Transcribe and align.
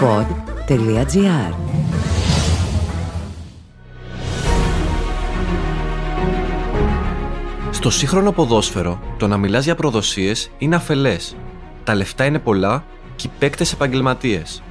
pod.gr 0.00 1.54
Στο 7.70 7.90
σύγχρονο 7.90 8.32
ποδόσφαιρο, 8.32 9.00
το 9.16 9.26
να 9.26 9.36
μιλάς 9.36 9.64
για 9.64 9.74
προδοσίες 9.74 10.50
είναι 10.58 10.76
αφελές. 10.76 11.36
Τα 11.84 11.94
λεφτά 11.94 12.24
είναι 12.24 12.38
πολλά 12.38 12.84
και 13.16 13.26
οι 13.26 13.30
παίκτες 13.38 13.72
επαγγελματίες. 13.72 14.62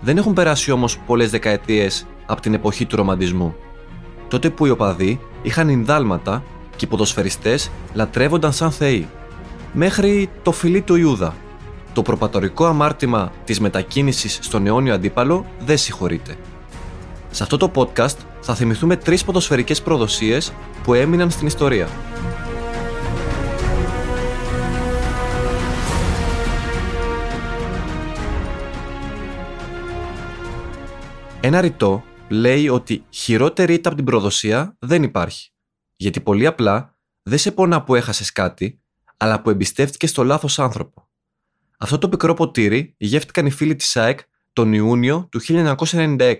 Δεν 0.00 0.16
έχουν 0.16 0.32
περάσει 0.32 0.70
όμως 0.70 0.98
πολλές 0.98 1.30
δεκαετίες 1.30 2.06
από 2.26 2.40
την 2.40 2.54
εποχή 2.54 2.86
του 2.86 2.96
ρομαντισμού. 2.96 3.54
Τότε 4.28 4.50
που 4.50 4.66
οι 4.66 4.70
οπαδοί 4.70 5.20
είχαν 5.42 5.68
ινδάλματα 5.68 6.42
και 6.76 6.84
οι 6.84 6.88
ποδοσφαιριστές 6.88 7.70
λατρεύονταν 7.92 8.52
σαν 8.52 8.70
θεοί. 8.70 9.08
Μέχρι 9.72 10.30
το 10.42 10.52
φιλί 10.52 10.80
του 10.80 10.96
Ιούδα. 10.96 11.34
Το 11.94 12.02
προπατορικό 12.02 12.64
αμάρτημα 12.64 13.32
της 13.44 13.60
μετακίνησης 13.60 14.38
στον 14.42 14.66
αιώνιο 14.66 14.94
αντίπαλο 14.94 15.46
δεν 15.58 15.78
συγχωρείται. 15.78 16.36
Σε 17.30 17.42
αυτό 17.42 17.56
το 17.56 17.70
podcast 17.74 18.16
θα 18.40 18.54
θυμηθούμε 18.54 18.96
τρεις 18.96 19.24
ποδοσφαιρικές 19.24 19.82
προδοσίες 19.82 20.52
που 20.82 20.94
έμειναν 20.94 21.30
στην 21.30 21.46
ιστορία. 21.46 21.88
Ένα 31.40 31.60
ρητό 31.60 32.04
λέει 32.28 32.68
ότι 32.68 33.04
χειρότερη 33.10 33.74
ήττα 33.74 33.88
από 33.88 33.96
την 33.96 34.06
προδοσία 34.06 34.76
δεν 34.78 35.02
υπάρχει. 35.02 35.50
Γιατί 35.96 36.20
πολύ 36.20 36.46
απλά 36.46 36.96
δεν 37.22 37.38
σε 37.38 37.52
πονά 37.52 37.82
που 37.82 37.94
έχασες 37.94 38.32
κάτι, 38.32 38.82
αλλά 39.16 39.42
που 39.42 39.50
εμπιστεύτηκες 39.50 40.10
στο 40.10 40.24
λάθος 40.24 40.58
άνθρωπο. 40.58 41.03
Αυτό 41.78 41.98
το 41.98 42.08
πικρό 42.08 42.34
ποτήρι 42.34 42.94
γεύτηκαν 42.96 43.46
οι 43.46 43.50
φίλοι 43.50 43.76
της 43.76 43.96
ΑΕΚ 43.96 44.20
τον 44.52 44.72
Ιούνιο 44.72 45.28
του 45.30 45.40
1996. 45.48 46.36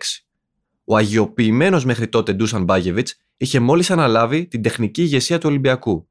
Ο 0.85 0.97
αγιοποιημένος 0.97 1.85
μέχρι 1.85 2.09
τότε 2.09 2.33
Ντούσαν 2.33 2.65
Μπάγεβιτς 2.65 3.17
είχε 3.37 3.61
μόλις 3.61 3.91
αναλάβει 3.91 4.47
την 4.47 4.63
τεχνική 4.63 5.03
ηγεσία 5.03 5.39
του 5.39 5.49
Ολυμπιακού. 5.49 6.09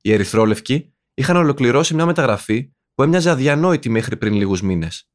Οι 0.00 0.12
Ερυθρόλευκοι 0.12 0.92
είχαν 1.14 1.36
ολοκληρώσει 1.36 1.94
μια 1.94 2.06
μεταγραφή 2.06 2.72
που 2.94 3.02
έμοιαζε 3.02 3.30
αδιανόητη 3.30 3.88
μέχρι 3.88 4.16
πριν 4.16 4.34
λίγους 4.34 4.62
μήνες. 4.62 5.08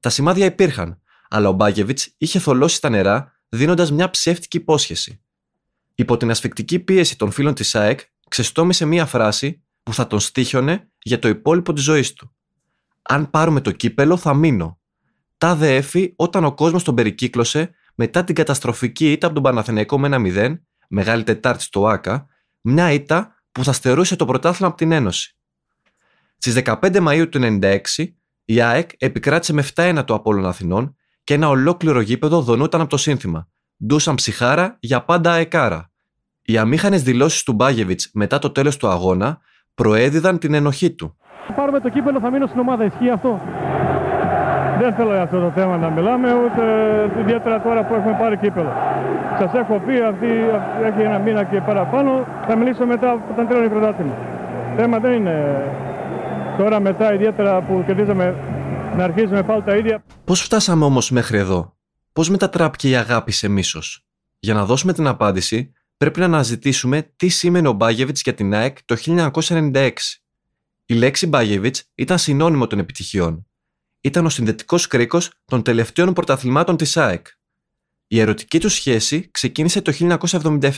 Τα 0.00 0.10
σημάδια 0.10 0.46
υπήρχαν, 0.46 1.00
αλλά 1.28 1.48
ο 1.48 1.52
Μπάγεβιτς 1.52 2.14
είχε 2.18 2.38
θολώσει 2.38 2.80
τα 2.80 2.88
νερά 2.88 3.32
δίνοντας 3.48 3.92
μια 3.92 4.10
ψεύτικη 4.10 4.56
υπόσχεση. 4.56 5.22
Υπό 5.94 6.16
την 6.16 6.30
ασφικτική 6.30 6.78
πίεση 6.78 7.18
των 7.18 7.30
φίλων 7.30 7.54
της 7.54 7.74
ΑΕΚ, 7.74 8.00
ξεστόμησε 8.28 8.84
μια 8.84 9.06
φράση 9.06 9.62
που 9.82 9.94
θα 9.94 10.06
τον 10.06 10.20
στήχιωνε 10.20 10.90
για 11.02 11.18
το 11.18 11.28
υπόλοιπο 11.28 11.72
της 11.72 11.84
ζωής 11.84 12.12
του. 12.12 12.33
Αν 13.08 13.30
πάρουμε 13.30 13.60
το 13.60 13.70
κύπελο, 13.70 14.16
θα 14.16 14.34
μείνω. 14.34 14.78
Τάδε 15.38 15.76
έφη 15.76 16.12
όταν 16.16 16.44
ο 16.44 16.54
κόσμος 16.54 16.84
τον 16.84 16.94
περικύκλωσε 16.94 17.74
μετά 17.94 18.24
την 18.24 18.34
καταστροφική 18.34 19.12
ήττα 19.12 19.26
από 19.26 19.34
τον 19.34 19.44
Παναθηναϊκό 19.44 19.98
με 19.98 20.06
ένα 20.06 20.18
0, 20.24 20.58
μεγάλη 20.88 21.22
Τετάρτη 21.22 21.62
στο 21.62 21.86
ΆΚΑ, 21.86 22.26
μια 22.60 22.92
ήττα 22.92 23.34
που 23.52 23.64
θα 23.64 23.72
στερούσε 23.72 24.16
το 24.16 24.24
πρωτάθλημα 24.24 24.68
από 24.68 24.76
την 24.76 24.92
Ένωση. 24.92 25.36
Στις 26.38 26.62
15 26.64 27.00
Μαου 27.00 27.28
του 27.28 27.58
1996, 27.60 27.78
η 28.44 28.60
ΑΕΚ 28.60 28.90
επικράτησε 28.98 29.52
με 29.52 29.66
7-1 29.74 30.02
το 30.06 30.14
Απόλλων 30.14 30.46
Αθηνών 30.46 30.96
και 31.24 31.34
ένα 31.34 31.48
ολόκληρο 31.48 32.00
γήπεδο 32.00 32.42
δονούταν 32.42 32.80
από 32.80 32.90
το 32.90 32.96
σύνθημα. 32.96 33.48
Ντούσαν 33.86 34.14
ψυχάρα 34.14 34.76
για 34.80 35.04
πάντα 35.04 35.32
αεκάρα. 35.32 35.92
Οι 36.42 36.58
αμήχανες 36.58 37.02
δηλώσεις 37.02 37.42
του 37.42 37.52
Μπάγεβιτς 37.52 38.10
μετά 38.12 38.38
το 38.38 38.50
τέλος 38.50 38.76
του 38.76 38.88
αγώνα 38.88 39.40
προέδιδαν 39.74 40.38
την 40.38 40.54
ενοχή 40.54 40.90
του. 40.90 41.16
Πάρουμε 41.56 41.80
το 41.80 41.88
κύπελο, 41.88 42.20
θα 42.20 42.30
μείνω 42.30 42.46
στην 42.46 42.60
ομάδα. 42.60 42.84
Ισχύει 42.84 43.10
αυτό; 43.10 43.40
Δεν 44.80 44.94
θέλω 44.94 45.10
για 45.10 45.22
αυτό 45.22 45.40
το 45.40 45.50
θέμα 45.54 45.76
να 45.76 45.90
μιλάμε, 45.90 46.28
ούτε 46.44 46.62
ιδιαίτερα 47.20 47.60
τώρα 47.62 47.84
που 47.86 47.94
έχουμε 47.94 48.16
πάρει 48.18 48.36
κύπελο. 48.36 48.72
Σας 49.38 49.52
έχω 49.54 49.82
πει, 49.86 50.00
αυτή, 50.00 50.26
έχει 50.84 51.00
ένα 51.00 51.18
μήνα 51.18 51.44
και 51.44 51.60
παραπάνω, 51.60 52.26
θα 52.46 52.56
μιλήσω 52.56 52.86
μετά 52.86 53.12
όταν 53.32 53.46
τέλειωνε 53.46 53.66
η 53.66 53.70
πρωτάθλημα. 53.70 54.14
Θέμα 54.76 54.98
δεν 54.98 55.12
είναι 55.12 55.64
τώρα 56.58 56.80
μετά, 56.80 57.14
ιδιαίτερα 57.14 57.62
που 57.62 57.82
κερδίζαμε 57.86 58.34
να 58.96 59.04
αρχίζουμε 59.04 59.42
πάλι 59.42 59.62
τα 59.62 59.76
ίδια. 59.76 60.04
Πώς 60.24 60.42
φτάσαμε 60.42 60.84
όμως 60.84 61.10
μέχρι 61.10 61.38
εδώ, 61.38 61.74
Πώς 62.12 62.30
μετατράπηκε 62.30 62.88
η 62.88 62.96
αγάπη 62.96 63.32
σε 63.32 63.48
μίσος; 63.48 64.06
Για 64.38 64.54
να 64.54 64.64
δώσουμε 64.64 64.92
την 64.92 65.06
απάντηση, 65.06 65.72
πρέπει 65.96 66.18
να 66.18 66.24
αναζητήσουμε 66.24 67.12
τι 67.16 67.28
σήμαινε 67.28 67.68
ο 67.68 67.72
Μπάγεβιτς 67.72 68.22
για 68.22 68.34
την 68.34 68.54
ΑΕΚ 68.54 68.84
το 68.84 68.96
1996. 69.04 69.90
Η 70.86 70.94
λέξη 70.94 71.26
Μπάγεβιτς 71.26 71.90
ήταν 71.94 72.18
συνώνυμο 72.18 72.66
των 72.66 72.78
επιτυχιών. 72.78 73.46
Ήταν 74.00 74.26
ο 74.26 74.28
συνδετικός 74.28 74.86
κρίκος 74.86 75.30
των 75.44 75.62
τελευταίων 75.62 76.12
πρωταθλημάτων 76.12 76.76
της 76.76 76.96
ΑΕΚ. 76.96 77.26
Η 78.06 78.20
ερωτική 78.20 78.60
του 78.60 78.68
σχέση 78.68 79.30
ξεκίνησε 79.30 79.82
το 79.82 79.92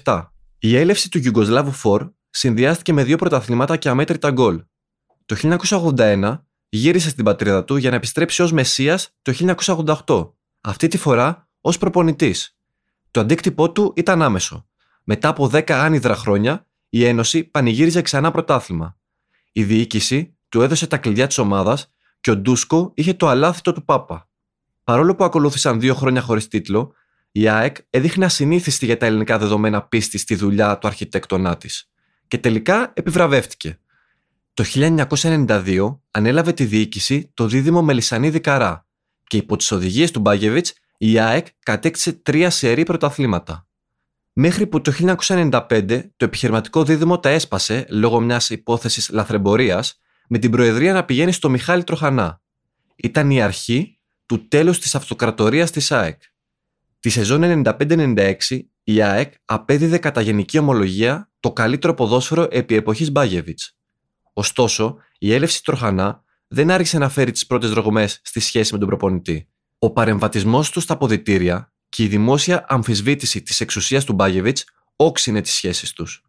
1977. 0.05 0.31
Η 0.59 0.77
έλευση 0.77 1.11
του 1.11 1.19
Γιουγκοσλάβου 1.19 1.73
Φορ 1.73 2.11
συνδυάστηκε 2.31 2.93
με 2.93 3.05
δύο 3.05 3.17
πρωταθλήματα 3.17 3.77
και 3.77 3.89
αμέτρητα 3.89 4.31
γκολ. 4.31 4.65
Το 5.27 5.59
1981 5.97 6.41
γύρισε 6.69 7.09
στην 7.09 7.25
πατρίδα 7.25 7.65
του 7.65 7.77
για 7.77 7.91
να 7.91 7.97
επιστρέψει 7.97 8.43
ως 8.43 8.53
Μεσσίας 8.53 9.17
το 9.23 9.55
1988, 10.07 10.33
αυτή 10.61 10.89
τη 10.89 10.99
φορά 10.99 11.49
ως 11.61 11.79
προπονητής. 11.79 12.57
Το 13.11 13.21
αντίκτυπό 13.21 13.73
του 13.73 13.93
ήταν 13.97 14.23
άμεσο. 14.23 14.66
Μετά 15.09 15.29
από 15.29 15.51
10 15.53 15.71
άνυδρα 15.73 16.17
χρόνια, 16.17 16.67
η 16.89 17.05
Ένωση 17.05 17.45
πανηγύριζε 17.45 18.03
ξανά 18.03 18.31
πρωτάθλημα. 18.31 18.97
Η 19.53 19.65
διοίκηση 19.65 20.37
του 20.49 20.63
έδωσε 20.63 20.87
τα 20.87 20.97
κλειδιά 20.99 21.27
της 21.27 21.39
ομάδας 21.39 21.93
και 22.21 22.31
ο 22.31 22.37
Ντούσκο 22.37 22.93
είχε 22.95 23.15
το 23.15 23.29
αλάθητο 23.29 23.73
του 23.73 23.85
Πάπα. 23.85 24.29
Παρόλο 24.85 25.15
που 25.15 25.25
ακολούθησαν 25.25 25.81
δύο 25.81 25.95
χρόνια 25.95 26.21
χωρίς 26.21 26.49
τίτλο, 26.49 26.93
η 27.33 27.49
ΑΕΚ 27.49 27.77
έδειχνε 27.91 28.25
ασυνήθιστη 28.25 28.85
για 28.85 28.97
τα 28.97 29.07
ελληνικά 29.07 29.39
δεδομένα 29.39 29.83
πίστη 29.83 30.19
στη 30.19 30.35
δουλειά 30.35 30.79
του 30.79 30.87
αρχιτέκτονά 30.87 31.57
της. 31.57 31.91
Και 32.29 32.39
τελικά 32.39 32.93
επιβραβεύτηκε. 32.95 33.79
Το 34.55 34.65
1992 34.65 35.99
ανέλαβε 36.11 36.53
τη 36.53 36.65
διοίκηση 36.65 37.31
το 37.35 37.47
δίδυμο 37.47 37.83
Μελισανίδη 37.83 38.41
Καρά 38.41 38.87
και 39.25 39.37
υπό 39.37 39.57
τις 39.57 39.73
οδηγίες 39.73 40.11
του 40.11 40.21
Μπάγεβιτ 40.21 40.67
η 40.99 41.19
ΑΕΚ 41.19 41.47
κατέκτησε 41.63 42.13
τρία 42.13 42.51
σερή 42.51 42.83
πρωταθλήματα. 42.83 43.66
Μέχρι 44.39 44.67
που 44.67 44.81
το 44.81 44.93
1995 45.29 46.03
το 46.17 46.25
επιχειρηματικό 46.25 46.85
δίδυμο 46.85 47.19
τα 47.19 47.29
έσπασε 47.29 47.87
λόγω 47.89 48.21
μιας 48.21 48.51
υπόθεσης 48.51 49.09
λαθρεμπορίας 49.11 50.01
με 50.29 50.39
την 50.39 50.51
Προεδρία 50.51 50.93
να 50.93 51.05
πηγαίνει 51.05 51.33
στο 51.33 51.49
Μιχάλη 51.49 51.85
Τροχανά. 51.85 52.43
Ήταν 52.97 53.31
η 53.31 53.43
αρχή 53.43 53.99
του 54.27 54.49
τέλους 54.49 54.79
της 54.79 54.95
αυτοκρατορίας 54.95 55.71
της 55.71 55.93
ΑΕΚ. 55.93 56.23
Τη 57.01 57.09
σεζόν 57.09 57.63
95-96 57.65 58.35
η 58.83 59.03
ΑΕΚ 59.03 59.35
απέδιδε 59.45 59.99
κατά 59.99 60.21
γενική 60.21 60.59
ομολογία 60.59 61.31
το 61.41 61.53
καλύτερο 61.53 61.95
ποδόσφαιρο 61.95 62.47
επί 62.51 62.75
εποχής 62.75 63.11
Μπάγεβιτς. 63.11 63.77
Ωστόσο, 64.33 64.97
η 65.19 65.35
έλευση 65.35 65.65
τροχανά 65.65 66.23
δεν 66.47 66.71
άρχισε 66.71 66.99
να 66.99 67.09
φέρει 67.09 67.31
τις 67.31 67.47
πρώτες 67.47 67.71
δρογμές 67.71 68.21
στη 68.25 68.41
σχέση 68.41 68.73
με 68.73 68.79
τον 68.79 68.89
προπονητή. 68.89 69.49
Ο 69.79 69.91
παρεμβατισμός 69.91 70.71
του 70.71 70.81
στα 70.81 70.97
ποδητήρια 70.97 71.73
και 71.97 72.03
η 72.03 72.07
δημόσια 72.07 72.65
αμφισβήτηση 72.69 73.43
της 73.43 73.61
εξουσίας 73.61 74.05
του 74.05 74.13
Μπάγεβιτς 74.13 74.65
όξινε 74.97 75.41
τις 75.41 75.53
σχέσεις 75.53 75.93
τους. 75.93 76.23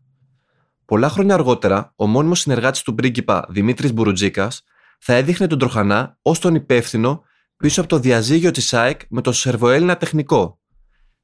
Πολλά 0.86 1.10
χρόνια 1.10 1.34
αργότερα, 1.34 1.94
ο 1.96 2.08
μόνιμος 2.08 2.40
συνεργάτης 2.40 2.82
του 2.82 2.96
πρίγκιπα 2.96 3.46
Δημήτρης 3.50 3.94
Μπουρουτζίκας 3.94 4.64
θα 5.00 5.14
έδειχνε 5.14 5.48
τον 5.48 5.60
Τροχανά 5.60 6.18
ως 6.22 6.40
τον 6.40 6.56
υπεύθυνο 6.56 7.24
πίσω 7.58 7.80
από 7.80 7.90
το 7.90 8.00
διαζύγιο 8.00 8.52
της 8.52 8.74
ΑΕΚ 8.74 9.02
με 9.10 9.22
τον 9.22 9.34
Σερβοέλληνα 9.34 9.98
τεχνικό. 9.98 10.60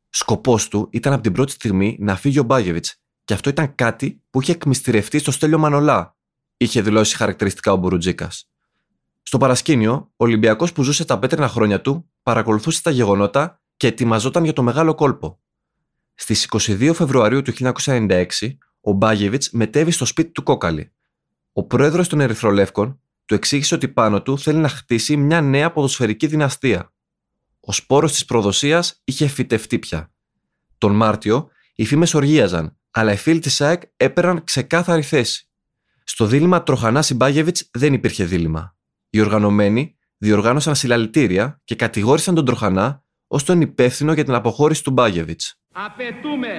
Σκοπός 0.10 0.68
του 0.68 0.88
ήταν 0.92 1.14
από 1.14 1.22
την 1.22 1.32
πρώτη 1.32 1.52
στιγμή 1.52 1.98
να 2.00 2.16
φύγει 2.16 2.40
ο 2.40 2.44
Μπάγεβιτς, 2.44 3.02
και 3.24 3.34
αυτό 3.34 3.50
ήταν 3.50 3.76
κάτι 3.76 4.22
που 4.30 4.42
είχε 4.42 4.52
εκμυστηρευτεί 4.52 5.20
στο 5.20 5.32
στέλιο 5.32 5.58
Μανολά, 5.58 6.18
είχε 6.58 6.82
δηλώσει 6.82 7.16
χαρακτηριστικά 7.16 7.72
ο 7.72 7.76
Μπουρουτζίκας. 7.76 8.50
Στο 9.22 9.38
παρασκήνιο, 9.38 9.94
ο 9.94 10.24
Ολυμπιακός 10.24 10.74
που 10.74 10.84
ζούσε 10.84 11.06
τα 11.06 11.20
πέτρινα 11.20 11.48
χρόνια 11.48 11.82
του 11.82 12.12
παρακολουθούσε 12.24 12.82
τα 12.82 12.90
γεγονότα 12.90 13.63
και 13.78 13.88
ετοιμαζόταν 13.88 14.44
για 14.44 14.54
το 14.54 14.64
μεγάλο 14.64 14.96
κόλπο. 14.96 15.40
Στις 16.14 16.48
22 16.52 16.92
Φεβρουαρίου 16.94 17.42
του 17.42 17.54
1996, 17.54 18.26
ο 18.82 18.92
Μπάγεβιτς 18.92 19.50
μετέβη 19.52 19.92
στο 19.92 20.06
σπίτι 20.06 20.32
του 20.32 20.44
Κόκαλη. 20.44 20.92
Ο 21.54 21.64
πρόεδρος 21.64 22.08
των 22.08 22.20
Ερυθρολεύκων 22.20 23.02
του 23.26 23.34
εξήγησε 23.34 23.76
ότι 23.76 23.88
πάνω 23.88 24.22
του 24.22 24.40
θέλει 24.40 24.58
να 24.58 24.70
χτίσει 24.70 25.18
μια 25.18 25.42
νέα 25.42 25.72
ποδοσφαιρική 25.72 26.28
δυναστεία. 26.28 26.94
Ο 27.60 27.72
σπόρος 27.72 28.12
της 28.12 28.26
προδοσίας 28.26 29.02
είχε 29.04 29.28
φυτευτεί 29.28 29.80
πια. 29.80 30.12
Τον 30.78 30.96
Μάρτιο, 30.96 31.50
οι 31.76 31.86
φήμες 31.86 32.14
οργίαζαν, 32.14 32.78
αλλά 32.92 33.12
οι 33.12 33.16
φίλοι 33.16 33.40
της 33.40 33.62
ΑΕΚ 33.62 33.82
έπαιρναν 33.98 34.44
ξεκάθαρη 34.44 35.02
θέση. 35.02 35.48
Στο 36.04 36.26
δίλημα 36.26 36.64
Τροχανά 36.64 37.02
Συμπάγεβιτ 37.02 37.58
δεν 37.72 37.94
υπήρχε 37.94 38.26
δίλημα. 38.26 38.76
Οι 39.10 39.20
οργανωμένοι 39.20 39.96
διοργάνωσαν 40.18 40.76
συλλαλητήρια 40.76 41.62
και 41.64 41.76
κατηγόρησαν 41.76 42.36
τον 42.36 42.46
Τροχανά 42.46 43.03
ως 43.36 43.44
τον 43.44 43.62
υπεύθυνο 43.62 44.14
για 44.14 44.24
την 44.24 44.34
αποχώρηση 44.34 44.84
του 44.84 44.92
Μπάγεβιτς. 44.92 45.46
Απαιτούμε 45.88 46.54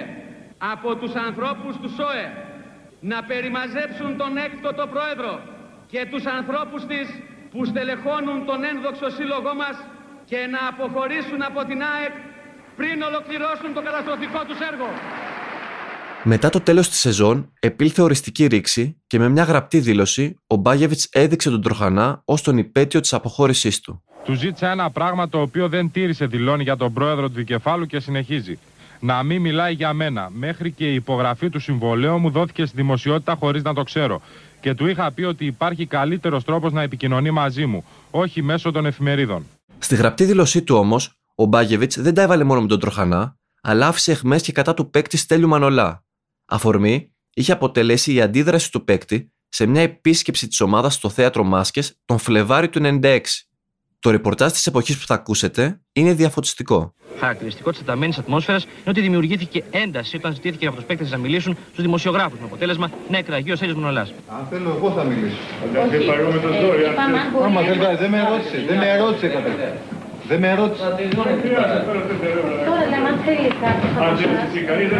από 0.72 0.96
τους 1.00 1.14
ανθρώπους 1.26 1.74
του 1.82 1.88
ΣΟΕ 1.96 2.26
να 3.00 3.18
περιμαζέψουν 3.30 4.10
τον 4.16 4.32
έκτοτο 4.46 4.84
πρόεδρο 4.94 5.32
και 5.92 6.00
τους 6.10 6.24
ανθρώπους 6.38 6.82
της 6.90 7.06
που 7.50 7.64
στελεχώνουν 7.64 8.38
τον 8.50 8.60
ένδοξο 8.70 9.08
σύλλογό 9.18 9.52
μας 9.62 9.76
και 10.30 10.40
να 10.54 10.60
αποχωρήσουν 10.72 11.40
από 11.48 11.60
την 11.68 11.78
ΑΕΚ 11.92 12.14
πριν 12.78 12.96
ολοκληρώσουν 13.08 13.70
το 13.76 13.82
καταστροφικό 13.88 14.40
τους 14.48 14.58
έργο. 14.70 14.88
Μετά 16.32 16.48
το 16.50 16.60
τέλος 16.60 16.88
της 16.88 16.98
σεζόν 16.98 17.52
επήλθε 17.60 18.02
οριστική 18.02 18.46
ρήξη 18.46 19.02
και 19.06 19.18
με 19.18 19.28
μια 19.28 19.44
γραπτή 19.44 19.78
δήλωση 19.78 20.24
ο 20.46 20.56
Μπάγεβιτς 20.56 21.08
έδειξε 21.12 21.50
τον 21.50 21.62
Τροχανά 21.62 22.22
ως 22.24 22.42
τον 22.42 22.58
υπέτειο 22.58 23.00
της 23.00 23.12
αποχώρησής 23.12 23.80
του. 23.80 24.02
Του 24.24 24.34
ζήτησε 24.34 24.66
ένα 24.66 24.90
πράγμα 24.90 25.28
το 25.28 25.40
οποίο 25.40 25.68
δεν 25.68 25.90
τήρησε, 25.90 26.26
δηλώνει 26.26 26.62
για 26.62 26.76
τον 26.76 26.92
πρόεδρο 26.92 27.28
του 27.28 27.34
δικεφάλου 27.34 27.86
και 27.86 28.00
συνεχίζει. 28.00 28.58
Να 29.00 29.22
μην 29.22 29.40
μιλάει 29.40 29.74
για 29.74 29.92
μένα. 29.92 30.30
Μέχρι 30.32 30.70
και 30.70 30.90
η 30.90 30.94
υπογραφή 30.94 31.50
του 31.50 31.60
συμβολέου 31.60 32.18
μου 32.18 32.30
δόθηκε 32.30 32.64
στη 32.64 32.76
δημοσιότητα 32.76 33.34
χωρίς 33.34 33.62
να 33.62 33.74
το 33.74 33.82
ξέρω. 33.82 34.20
Και 34.60 34.74
του 34.74 34.86
είχα 34.86 35.12
πει 35.12 35.22
ότι 35.22 35.44
υπάρχει 35.44 35.86
καλύτερος 35.86 36.44
τρόπος 36.44 36.72
να 36.72 36.82
επικοινωνεί 36.82 37.30
μαζί 37.30 37.66
μου, 37.66 37.84
όχι 38.10 38.42
μέσω 38.42 38.70
των 38.70 38.86
εφημερίδων. 38.86 39.46
Στη 39.78 39.94
γραπτή 39.94 40.24
δήλωσή 40.24 40.62
του 40.62 40.76
όμως, 40.76 41.12
ο 41.34 41.44
Μπάγεβιτς 41.44 42.00
δεν 42.00 42.14
τα 42.14 42.22
έβαλε 42.22 42.44
μόνο 42.44 42.60
με 42.60 42.66
τον 42.66 42.80
Τροχανά, 42.80 43.36
αλλά 43.62 43.86
άφησε 43.86 44.12
εχμές 44.12 44.42
και 44.42 44.52
κατά 44.52 44.74
του 44.74 44.90
παίκτη 44.90 45.16
Στέλιου 45.16 45.48
Μανολά. 45.48 46.04
Αφορμή 46.46 47.14
είχε 47.34 47.52
αποτελέσει 47.52 48.12
η 48.12 48.20
αντίδραση 48.20 48.70
του 48.70 48.84
παίκτη 48.84 49.32
σε 49.48 49.66
μια 49.66 49.82
επίσκεψη 49.82 50.48
της 50.48 50.60
ομάδας 50.60 50.94
στο 50.94 51.08
θέατρο 51.08 51.44
Μάσκες 51.44 52.00
τον 52.04 52.18
Φλεβάρι 52.18 52.68
του 52.68 52.80
96. 53.02 53.20
Το 54.04 54.10
ρεπορτάζ 54.10 54.52
της 54.52 54.66
εποχής 54.66 54.98
που 54.98 55.06
θα 55.06 55.14
ακούσετε 55.14 55.80
είναι 55.92 56.12
διαφωτιστικό. 56.12 56.94
Χαρακτηριστικό 57.20 57.70
της 57.70 57.78
τεταμένη 57.78 58.14
ατμόσφαιρας 58.18 58.62
είναι 58.64 58.72
ότι 58.86 59.00
δημιουργήθηκε 59.00 59.64
ένταση 59.70 60.16
όταν 60.16 60.34
ζητήθηκε 60.34 60.66
από 60.66 60.76
τους 60.76 60.84
παίκτες 60.84 61.10
να 61.10 61.16
μιλήσουν 61.18 61.56
στους 61.72 61.84
δημοσιογράφους. 61.84 62.38
Με 62.38 62.44
αποτέλεσμα 62.44 62.90
να 63.08 63.18
εκραγεί 63.18 63.52
ο 63.52 63.56
Σέλιο 63.56 63.74
Μονολάς. 63.74 64.12
Αν 64.38 64.46
θέλω, 64.50 64.74
εγώ 64.76 64.90
θα 64.90 65.04
μιλήσω. 65.04 65.36
Όχι, 65.64 65.96
Άμα 67.44 67.60
θέλει, 67.60 67.96
δεν 67.98 68.10
με 68.10 68.20
ρώτησε. 68.28 68.64
Δεν 68.68 68.78
με 68.78 68.96
ρώτησε 68.96 69.26
καταρχήν. 69.26 69.58
Δεν 70.28 70.38
με 70.40 70.54
ρώτησε. 70.54 70.82
Τώρα 72.68 72.82
λέμε 72.90 73.08
αν 73.08 73.18
θέλει 73.24 73.48
κάτι. 73.64 73.86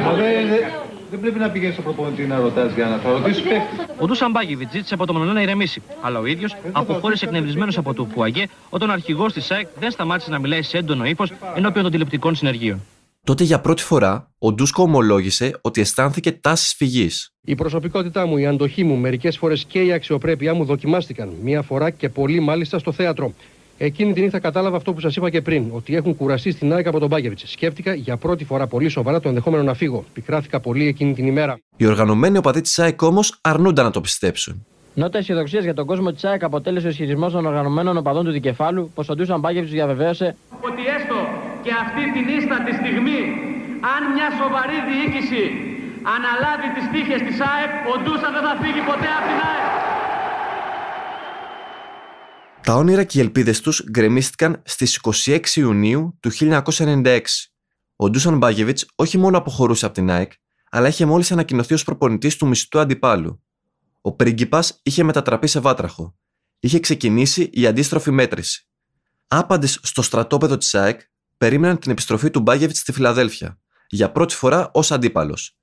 Μα 0.04 0.12
δεν- 0.12 0.93
δεν- 1.14 1.22
Δεν 1.22 1.32
πρέπει 1.32 1.38
να 1.38 1.50
πηγαίνεις 1.50 1.74
στο 1.74 1.82
προπονητή 1.82 2.22
να 2.26 2.40
ρωτάς 2.40 2.74
για 2.74 2.86
να 2.86 2.96
θα 2.98 3.10
ρωτήσεις 3.10 3.42
παίκτη. 3.42 3.92
Ο 3.98 4.06
Ντούσαν 4.06 4.30
Μπάγεβιτ 4.30 4.70
ζήτησε 4.72 4.94
από 4.94 5.06
τον 5.06 5.14
Μονολά 5.16 5.32
να 5.32 5.42
ηρεμήσει. 5.42 5.82
Αλλά 6.02 6.18
ο 6.18 6.26
ίδιος 6.26 6.56
αποχώρησε 6.72 7.24
εκνευρισμένος 7.24 7.78
από 7.78 7.94
το 7.94 8.04
Πουαγέ 8.04 8.46
όταν 8.70 8.88
ο 8.88 8.92
αρχηγός 8.92 9.32
της 9.32 9.44
ΣΑΕΚ 9.44 9.66
δεν 9.78 9.90
σταμάτησε 9.90 10.30
να 10.30 10.38
μιλάει 10.38 10.62
σε 10.62 10.78
έντονο 10.78 11.04
ύφος 11.04 11.32
ενώπιον 11.56 11.82
των 11.82 11.92
τηλεοπτικών 11.92 12.34
συνεργείων. 12.34 12.80
Τότε 13.24 13.44
για 13.44 13.60
πρώτη 13.60 13.82
φορά 13.82 14.30
ο 14.38 14.52
Ντούσκο 14.52 14.82
ομολόγησε 14.82 15.58
ότι 15.60 15.80
αισθάνθηκε 15.80 16.32
τάσεις 16.32 16.74
φυγής. 16.74 17.30
Η 17.44 17.54
προσωπικότητά 17.54 18.26
μου, 18.26 18.36
η 18.36 18.46
αντοχή 18.46 18.84
μου, 18.84 18.96
μερικές 18.96 19.36
φορές 19.38 19.64
και 19.68 19.82
η 19.82 19.92
αξιοπρέπειά 19.92 20.54
μου 20.54 20.64
δοκιμάστηκαν. 20.64 21.32
Μία 21.42 21.62
φορά 21.62 21.90
και 21.90 22.08
πολύ 22.08 22.40
μάλιστα 22.40 22.78
στο 22.78 22.92
θέατρο. 22.92 23.32
Εκείνη 23.78 24.12
τη 24.12 24.20
νύχτα 24.20 24.38
κατάλαβα 24.38 24.76
αυτό 24.76 24.92
που 24.92 25.00
σας 25.00 25.16
είπα 25.16 25.30
και 25.30 25.40
πριν, 25.40 25.64
ότι 25.72 25.96
έχουν 25.96 26.16
κουραστεί 26.16 26.50
στην 26.50 26.72
ΑΕΚ 26.72 26.86
από 26.86 26.98
τον 26.98 27.08
Μπάγκεβιτ. 27.08 27.38
Σκέφτηκα 27.44 27.94
για 27.94 28.16
πρώτη 28.16 28.44
φορά 28.44 28.66
πολύ 28.66 28.88
σοβαρά 28.88 29.20
το 29.20 29.28
ενδεχόμενο 29.28 29.62
να 29.62 29.74
φύγω. 29.74 30.04
Πικράθηκα 30.12 30.60
πολύ 30.60 30.86
εκείνη 30.86 31.14
την 31.14 31.26
ημέρα. 31.26 31.58
Οι 31.76 31.86
οργανωμένοι 31.86 32.38
οπαδοί 32.38 32.60
της 32.60 32.78
ΑΕΚ 32.78 33.02
όμως 33.02 33.38
αρνούνταν 33.40 33.84
να 33.84 33.90
το 33.90 34.00
πιστέψουν. 34.00 34.66
Νότα 34.94 35.18
αισιοδοξίας 35.18 35.64
για 35.64 35.74
τον 35.74 35.86
κόσμο 35.86 36.12
της 36.12 36.24
ΑΕΚ 36.24 36.42
αποτέλεσε 36.42 36.86
ο 36.86 36.90
ισχυρισμός 36.90 37.32
των 37.32 37.46
οργανωμένων 37.46 37.96
οπαδών 37.96 38.24
του 38.24 38.30
δικεφάλου, 38.30 38.90
πως 38.94 39.08
ο 39.08 39.14
Ντούσαν 39.14 39.40
Μπάγεβιτ 39.40 39.70
διαβεβαίωσε 39.70 40.36
Ότι 40.60 40.82
έστω 40.96 41.18
και 41.62 41.72
αυτή 41.84 42.02
την 42.14 42.38
ίστατη 42.38 42.72
στιγμή, 42.80 43.20
αν 43.94 44.02
μια 44.14 44.28
σοβαρή 44.40 44.78
διοίκηση 44.88 45.44
αναλάβει 46.14 46.68
τις 46.76 46.86
τύχες 46.92 47.20
της 47.26 47.36
ΑΕΚ, 47.50 47.72
ο 47.92 47.94
Ντούσα 48.02 48.28
δεν 48.34 48.42
θα 48.46 48.54
φύγει 48.62 48.82
ποτέ 48.90 49.10
από 49.18 49.26
την 49.30 49.38
ΑΕΚ. 49.50 49.83
Τα 52.64 52.74
όνειρα 52.74 53.04
και 53.04 53.18
οι 53.18 53.20
ελπίδες 53.20 53.60
τους 53.60 53.84
γκρεμίστηκαν 53.90 54.62
στις 54.64 55.00
26 55.26 55.40
Ιουνίου 55.54 56.18
του 56.20 56.30
1996. 56.32 57.20
Ο 57.96 58.10
Ντούσαν 58.10 58.36
Μπάγεβιτς 58.36 58.86
όχι 58.94 59.18
μόνο 59.18 59.38
αποχωρούσε 59.38 59.86
από 59.86 59.94
την 59.94 60.10
ΑΕΚ, 60.10 60.32
αλλά 60.70 60.88
είχε 60.88 61.06
μόλις 61.06 61.32
ανακοινωθεί 61.32 61.74
ως 61.74 61.84
προπονητής 61.84 62.36
του 62.36 62.46
μισθού 62.46 62.78
αντιπάλου. 62.78 63.42
Ο 64.00 64.12
πρίγκιπας 64.12 64.80
είχε 64.82 65.02
μετατραπεί 65.02 65.46
σε 65.46 65.60
βάτραχο. 65.60 66.16
Είχε 66.58 66.80
ξεκινήσει 66.80 67.50
η 67.52 67.66
αντίστροφη 67.66 68.10
μέτρηση. 68.10 68.68
Άπαντες 69.26 69.78
στο 69.82 70.02
στρατόπεδο 70.02 70.56
της 70.56 70.74
ΑΕΚ 70.74 71.00
περίμεναν 71.36 71.78
την 71.78 71.90
επιστροφή 71.90 72.30
του 72.30 72.40
Μπάγεβιτς 72.40 72.78
στη 72.78 72.92
Φιλαδέλφια, 72.92 73.58
για 73.88 74.12
πρώτη 74.12 74.34
φορά 74.34 74.70
ως 74.72 74.90
αντίπαλος. 74.90 75.56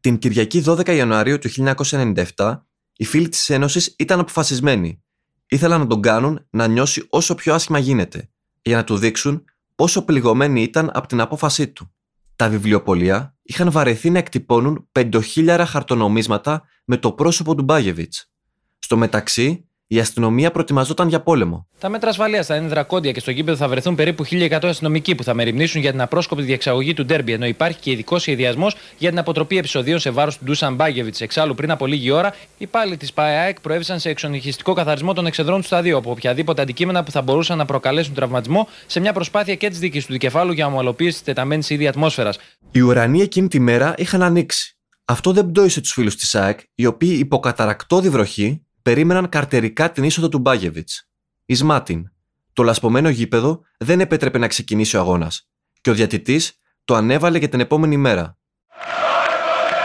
Την 0.00 0.18
Κυριακή 0.18 0.62
12 0.66 0.94
Ιανουαρίου 0.94 1.38
του 1.38 1.48
1997, 1.48 2.66
οι 2.96 3.04
φίλοι 3.04 3.28
της 3.28 3.50
Ένωσης 3.50 3.94
ήταν 3.98 4.20
αποφασισμένοι 4.20 5.02
ήθελαν 5.48 5.80
να 5.80 5.86
τον 5.86 6.02
κάνουν 6.02 6.46
να 6.50 6.66
νιώσει 6.66 7.06
όσο 7.08 7.34
πιο 7.34 7.54
άσχημα 7.54 7.78
γίνεται, 7.78 8.30
για 8.62 8.76
να 8.76 8.84
του 8.84 8.96
δείξουν 8.96 9.44
πόσο 9.74 10.04
πληγωμένοι 10.04 10.62
ήταν 10.62 10.90
από 10.94 11.06
την 11.06 11.20
απόφασή 11.20 11.68
του. 11.68 11.92
Τα 12.36 12.48
βιβλιοπολία 12.48 13.36
είχαν 13.42 13.70
βαρεθεί 13.70 14.10
να 14.10 14.18
εκτυπώνουν 14.18 14.88
πεντοχίλιαρα 14.92 15.66
χαρτονομίσματα 15.66 16.62
με 16.84 16.96
το 16.96 17.12
πρόσωπο 17.12 17.54
του 17.54 17.62
Μπάγεβιτς. 17.62 18.30
Στο 18.78 18.96
μεταξύ, 18.96 19.67
η 19.90 20.00
αστυνομία 20.00 20.50
προετοιμαζόταν 20.50 21.08
για 21.08 21.20
πόλεμο. 21.20 21.66
Τα 21.78 21.88
μέτρα 21.88 22.10
ασφαλείας 22.10 22.46
θα 22.46 22.56
είναι 22.56 22.68
δρακόντια 22.68 23.12
και 23.12 23.20
στο 23.20 23.30
γήπεδο 23.30 23.56
θα 23.56 23.68
βρεθούν 23.68 23.94
περίπου 23.94 24.24
1.100 24.30 24.58
αστυνομικοί 24.62 25.14
που 25.14 25.24
θα 25.24 25.34
μεριμνήσουν 25.34 25.80
για 25.80 25.90
την 25.90 26.00
απρόσκοπτη 26.00 26.44
διεξαγωγή 26.44 26.94
του 26.94 27.04
ντέρμπι, 27.04 27.32
ενώ 27.32 27.46
υπάρχει 27.46 27.78
και 27.78 27.90
ειδικός 27.90 28.22
σχεδιασμός 28.22 28.76
για 28.98 29.08
την 29.08 29.18
αποτροπή 29.18 29.58
επεισοδίων 29.58 29.98
σε 29.98 30.10
βάρος 30.10 30.38
του 30.38 30.44
Ντούσαν 30.44 30.74
Μπάγεβιτς. 30.74 31.20
Εξάλλου, 31.20 31.54
πριν 31.54 31.70
από 31.70 31.86
λίγη 31.86 32.10
ώρα, 32.10 32.34
οι 32.34 32.56
υπάλληλοι 32.56 32.96
της 32.96 33.12
ΠΑΕΑΕΚ 33.12 33.60
προέβησαν 33.60 33.98
σε 33.98 34.08
εξονυχιστικό 34.08 34.72
καθαρισμό 34.72 35.12
των 35.12 35.26
εξεδρών 35.26 35.60
του 35.60 35.66
σταδίου 35.66 35.96
από 35.96 36.10
οποιαδήποτε 36.10 36.62
αντικείμενα 36.62 37.02
που 37.02 37.10
θα 37.10 37.22
μπορούσαν 37.22 37.58
να 37.58 37.64
προκαλέσουν 37.64 38.14
τραυματισμό 38.14 38.68
σε 38.86 39.00
μια 39.00 39.12
προσπάθεια 39.12 39.54
και 39.54 39.68
της 39.68 39.78
δίκης 39.78 40.06
του 40.06 40.12
δικεφάλου 40.12 40.52
για 40.52 40.66
ομαλοποίηση 40.66 41.18
τη 41.18 41.24
τεταμένης 41.24 41.70
ήδη 41.70 41.86
ατμόσφαιρας. 41.86 42.38
Οι 42.70 42.80
ουρανοί 42.80 43.20
εκείνη 43.20 43.48
τη 43.48 43.60
μέρα 43.60 43.94
είχαν 43.96 44.22
ανοίξει. 44.22 44.72
Αυτό 45.04 45.32
δεν 45.32 45.50
πτώησε 45.50 45.80
τους 45.80 45.92
φίλους 45.92 46.16
της 46.16 46.34
ΑΕΚ, 46.34 46.60
οι 46.74 46.86
οποίοι 46.86 47.16
υποκαταρακτώδη 47.20 48.08
βροχή 48.08 48.62
περίμεναν 48.82 49.28
καρτερικά 49.28 49.92
την 49.92 50.04
είσοδο 50.04 50.28
του 50.28 50.38
Μπάγεβιτς. 50.38 51.08
Εις 51.44 51.62
Μάτιν. 51.62 52.12
Το 52.52 52.62
λασπωμένο 52.62 53.08
γήπεδο 53.08 53.60
δεν 53.78 54.00
επέτρεπε 54.00 54.38
να 54.38 54.46
ξεκινήσει 54.46 54.96
ο 54.96 55.00
αγώνας, 55.00 55.48
και 55.80 55.90
ο 55.90 55.94
διατητής 55.94 56.60
το 56.84 56.94
ανέβαλε 56.94 57.38
για 57.38 57.48
την 57.48 57.60
επόμενη 57.60 57.96
μέρα. 57.96 58.36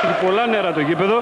Έχει 0.03 0.25
πολλά 0.25 0.47
νερά 0.47 0.73
το 0.73 0.79
γήπεδο. 0.79 1.17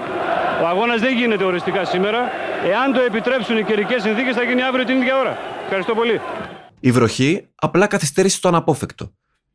Ο 0.62 0.68
αγώνας 0.68 1.02
δεν 1.02 1.18
γίνεται 1.18 1.44
οριστικά 1.44 1.86
σήμερα. 1.86 2.20
Εάν 2.64 2.94
το 2.94 3.00
επιτρέψουν 3.00 3.58
οι 3.58 3.64
καιρικές 3.64 4.02
συνθήκες, 4.02 4.36
θα 4.36 4.44
γίνει 4.44 4.62
αύριο 4.62 4.86
την 4.86 5.02
ίδια 5.02 5.18
ώρα. 5.18 5.38
Ευχαριστώ 5.64 5.94
πολύ. 5.96 6.22
Η 6.80 6.92
βροχή 6.92 7.48
απλά 7.56 7.88
καθυστέρησε 7.88 8.40
το 8.42 8.48
αναπόφευκτο. 8.48 9.14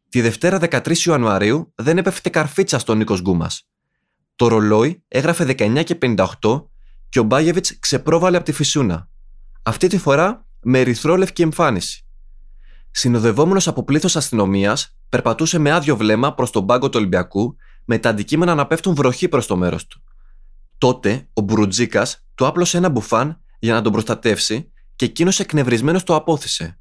Τη 0.08 0.20
Δευτέρα 0.20 0.58
13 0.58 0.92
Ιανουαρίου 0.96 1.72
δεν 1.74 1.98
έπεφτε 1.98 2.28
καρφίτσα 2.28 2.78
στον 2.78 2.96
Νίκος 2.96 3.20
Γκούμας. 3.20 3.68
Το 4.36 4.48
ρολόι 4.48 5.04
έγραφε 5.08 5.44
19 5.44 5.82
και 5.84 5.98
58 6.02 6.26
και 7.08 7.18
ο 7.18 7.22
Μπάγεβιτς 7.22 7.78
ξεπρόβαλε 7.78 8.36
από 8.36 8.44
τη 8.44 8.52
φυσούνα. 8.52 9.08
Αυτή 9.62 9.86
τη 9.86 9.98
φορά 9.98 10.46
με 10.60 10.80
ερυθρόλευκη 10.80 11.42
εμφάνιση. 11.42 12.04
Συνοδευόμενος 12.90 13.68
από 13.68 13.84
πλήθος 13.84 14.16
αστυνομίας, 14.16 14.96
περπατούσε 15.08 15.58
με 15.58 15.70
άδειο 15.70 15.96
βλέμμα 15.96 16.34
προς 16.34 16.50
τον 16.50 16.66
πάγκο 16.66 16.88
του 16.88 16.98
Ολυμπιακού, 16.98 17.56
με 17.84 17.98
τα 17.98 18.08
αντικείμενα 18.08 18.54
να 18.54 18.66
πέφτουν 18.66 18.94
βροχή 18.94 19.28
προς 19.28 19.46
το 19.46 19.56
μέρος 19.56 19.86
του. 19.86 20.02
Τότε 20.78 21.28
ο 21.32 21.40
Μπρουτζίκα 21.40 22.06
του 22.34 22.46
άπλωσε 22.46 22.76
ένα 22.76 22.88
μπουφάν 22.88 23.40
για 23.58 23.74
να 23.74 23.82
τον 23.82 23.92
προστατεύσει 23.92 24.70
και 24.96 25.04
εκείνος 25.04 25.40
εκνευρισμένος 25.40 26.02
το 26.02 26.14
απόθυσε. 26.14 26.78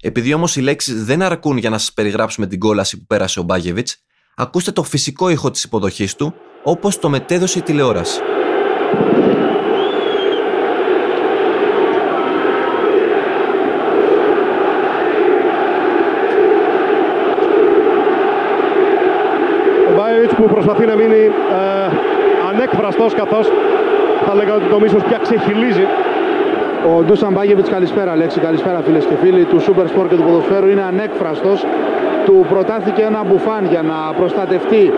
Επειδή 0.00 0.34
όμως 0.34 0.56
οι 0.56 0.60
λέξεις 0.60 1.04
δεν 1.04 1.22
αρκούν 1.22 1.56
για 1.56 1.70
να 1.70 1.78
σας 1.78 1.92
περιγράψουμε 1.92 2.46
την 2.46 2.58
κόλαση 2.58 2.98
που 2.98 3.06
πέρασε 3.06 3.40
ο 3.40 3.42
Μπάγεβιτς, 3.42 3.96
ακούστε 4.34 4.72
το 4.72 4.82
φυσικό 4.82 5.28
ήχο 5.28 5.50
της 5.50 5.64
υποδοχής 5.64 6.14
του 6.14 6.34
όπως 6.64 6.98
το 6.98 7.08
μετέδωσε 7.08 7.58
η 7.58 7.62
τηλεόραση. 7.62 8.20
Ο 19.90 19.94
Μπάιεβιτς 19.94 20.31
που 20.42 20.48
προσπαθεί 20.48 20.84
να 20.86 20.94
μείνει 20.94 21.22
ε, 21.24 21.88
ανέκφραστος 22.50 23.14
καθώς 23.14 23.52
θα 24.26 24.34
λέγαμε 24.34 24.56
ότι 24.56 24.68
το 24.74 24.80
μίσος 24.80 25.02
πια 25.02 25.18
ξεχυλίζει. 25.22 25.86
Ο 26.92 27.02
Ντούσαν 27.02 27.32
Μπάγεβιτς, 27.32 27.68
καλησπέρα 27.68 28.16
Λέξη, 28.16 28.40
καλησπέρα 28.40 28.78
φίλες 28.86 29.04
και 29.04 29.14
φίλοι 29.22 29.44
του 29.44 29.60
Super 29.66 29.86
Sport 29.92 30.06
και 30.08 30.14
του 30.14 30.22
ποδοσφαίρου. 30.22 30.68
Είναι 30.68 30.82
ανέκφραστος. 30.82 31.66
Του 32.24 32.46
προτάθηκε 32.48 33.02
ένα 33.02 33.20
μπουφάν 33.26 33.66
για 33.70 33.82
να 33.82 33.98
προστατευτεί 34.18 34.92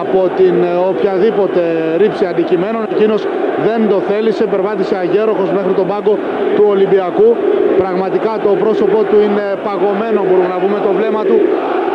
από 0.00 0.30
την 0.36 0.54
ε, 0.62 0.74
οποιαδήποτε 0.90 1.62
ρήψη 1.96 2.24
αντικειμένων. 2.26 2.82
Εκείνος 2.92 3.26
δεν 3.66 3.88
το 3.88 3.98
θέλησε, 4.08 4.44
περπάτησε 4.44 4.96
αγέροχος 4.96 5.50
μέχρι 5.50 5.72
τον 5.72 5.86
πάγκο 5.86 6.18
του 6.56 6.64
Ολυμπιακού. 6.68 7.36
Πραγματικά 7.78 8.32
το 8.44 8.50
πρόσωπό 8.62 9.02
του 9.08 9.16
είναι 9.26 9.46
παγωμένο, 9.66 10.20
μπορούμε 10.28 10.48
να 10.54 10.58
πούμε, 10.62 10.78
το 10.86 10.92
βλέμμα 10.98 11.22
του. 11.24 11.38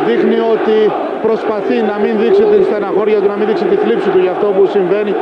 Δείχνει 0.08 0.40
ότι 0.56 0.78
προσπαθεί 1.22 1.82
να 1.82 2.00
μην 2.00 2.20
δείξει 2.20 2.44
την 2.52 2.64
στεναχώρια 2.64 3.20
του, 3.22 3.28
να 3.28 3.38
μην 3.38 3.48
δείξει 3.48 3.66
τη 3.66 3.76
θλίψη 3.76 4.10
του 4.10 4.20
για 4.20 4.32
αυτό 4.32 4.48
που 4.48 4.68
συμβαίνει. 4.68 5.14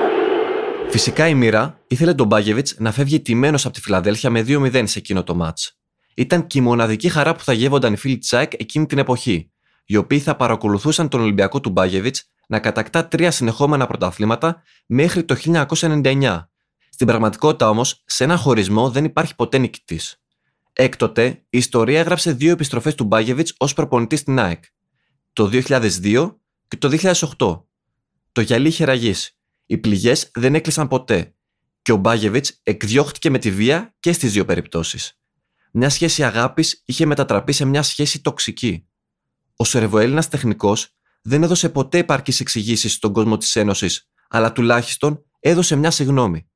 Φυσικά 0.89 1.27
η 1.27 1.36
μοίρα 1.36 1.79
ήθελε 1.88 2.13
τον 2.13 2.27
Μπάγεβιτ 2.27 2.68
να 2.77 2.91
φεύγει 2.91 3.22
τιμένο 3.22 3.58
από 3.63 3.74
τη 3.74 3.82
Φιλαδέλφια 3.82 4.29
με 4.29 4.46
2-0 4.48 4.84
σε 4.86 5.00
εκείνο 5.00 5.24
το 5.24 5.36
μάτς. 5.36 5.77
ήταν 6.15 6.48
και 6.48 6.58
η 6.58 6.62
μοναδική 6.62 7.10
χαρά 7.10 7.34
που 7.36 7.44
θα 7.44 7.53
γεύονταν 7.53 7.94
οι 7.94 7.98
φίλοι 7.98 8.18
τη 8.18 8.38
ΑΕΚ 8.38 8.53
εκείνη 8.53 8.86
την 8.86 8.98
εποχή, 8.98 9.51
οι 9.86 9.96
οποίοι 9.96 10.20
θα 10.20 10.36
παρακολουθούσαν 10.36 11.10
τον 11.10 11.22
Ολυμπιακό 11.22 11.60
του 11.60 11.70
Μπάγεβιτ 11.70 12.15
να 12.48 12.60
κατακτά 12.60 13.08
τρία 13.08 13.32
συνεχόμενα 13.32 13.88
πρωταθλήματα 13.88 14.63
μέχρι 14.86 15.24
το 15.24 15.36
1999. 15.36 16.48
Στην 16.89 17.08
πραγματικότητα 17.08 17.70
όμως, 17.70 18.03
σε 18.06 18.24
ένα 18.24 18.38
χωρισμό 18.38 18.89
δεν 18.89 19.03
υπάρχει 19.03 19.36
ποτέ 19.36 19.58
νικητής. 19.58 20.22
Έκτοτε, 20.74 21.25
η 21.50 21.58
ιστορία 21.58 22.00
έγραψε 22.00 22.32
δύο 22.32 22.51
επιστροφές 22.51 22.96
του 22.96 23.03
Μπάγεβιτ 23.03 23.48
ως 23.58 23.74
προπονητής 23.74 24.20
στην 24.20 24.39
ΑΕΚ. 24.39 24.63
Το 25.39 25.50
2002 25.51 26.36
και 26.67 26.77
το 26.77 26.89
2008. 27.38 27.63
Το 28.31 28.41
γυαλί 28.41 28.67
είχε 28.67 28.86
ραγίσει. 28.86 29.36
Οι 29.65 29.77
πληγές 29.77 30.31
δεν 30.34 30.55
έκλεισαν 30.55 30.88
ποτέ. 30.88 31.34
Και 31.81 31.91
ο 31.91 31.96
Μπάγεβιτς 31.96 32.60
εκδιώχτηκε 32.63 33.29
με 33.29 33.38
τη 33.38 33.51
βία 33.51 33.96
και 34.00 34.12
στις 34.12 34.31
δύο 34.31 34.46
περιπτώσεις. 34.46 35.19
Μια 35.72 35.89
σχέση 35.89 36.24
αγάπης 36.24 36.84
είχε 36.86 37.05
μετατραπεί 37.05 37.51
σε 37.51 37.65
μια 37.65 37.84
σχέση 37.84 38.22
τοξική. 38.22 38.88
Ο 39.55 39.63
Σερβοέλληνας 39.63 40.27
τεχνικός 40.27 40.96
δεν 41.22 41.43
έδωσε 41.43 41.69
ποτέ 41.69 41.98
επαρκείς 41.98 42.39
εξηγήσεις 42.39 42.93
στον 42.93 43.13
κόσμο 43.13 43.38
της 43.38 43.55
Ένωσης, 43.55 44.10
αλλά 44.29 44.51
τουλάχιστον 44.51 45.24
έδωσε 45.39 45.75
μια 45.75 45.91
συγνώμη. 45.91 46.50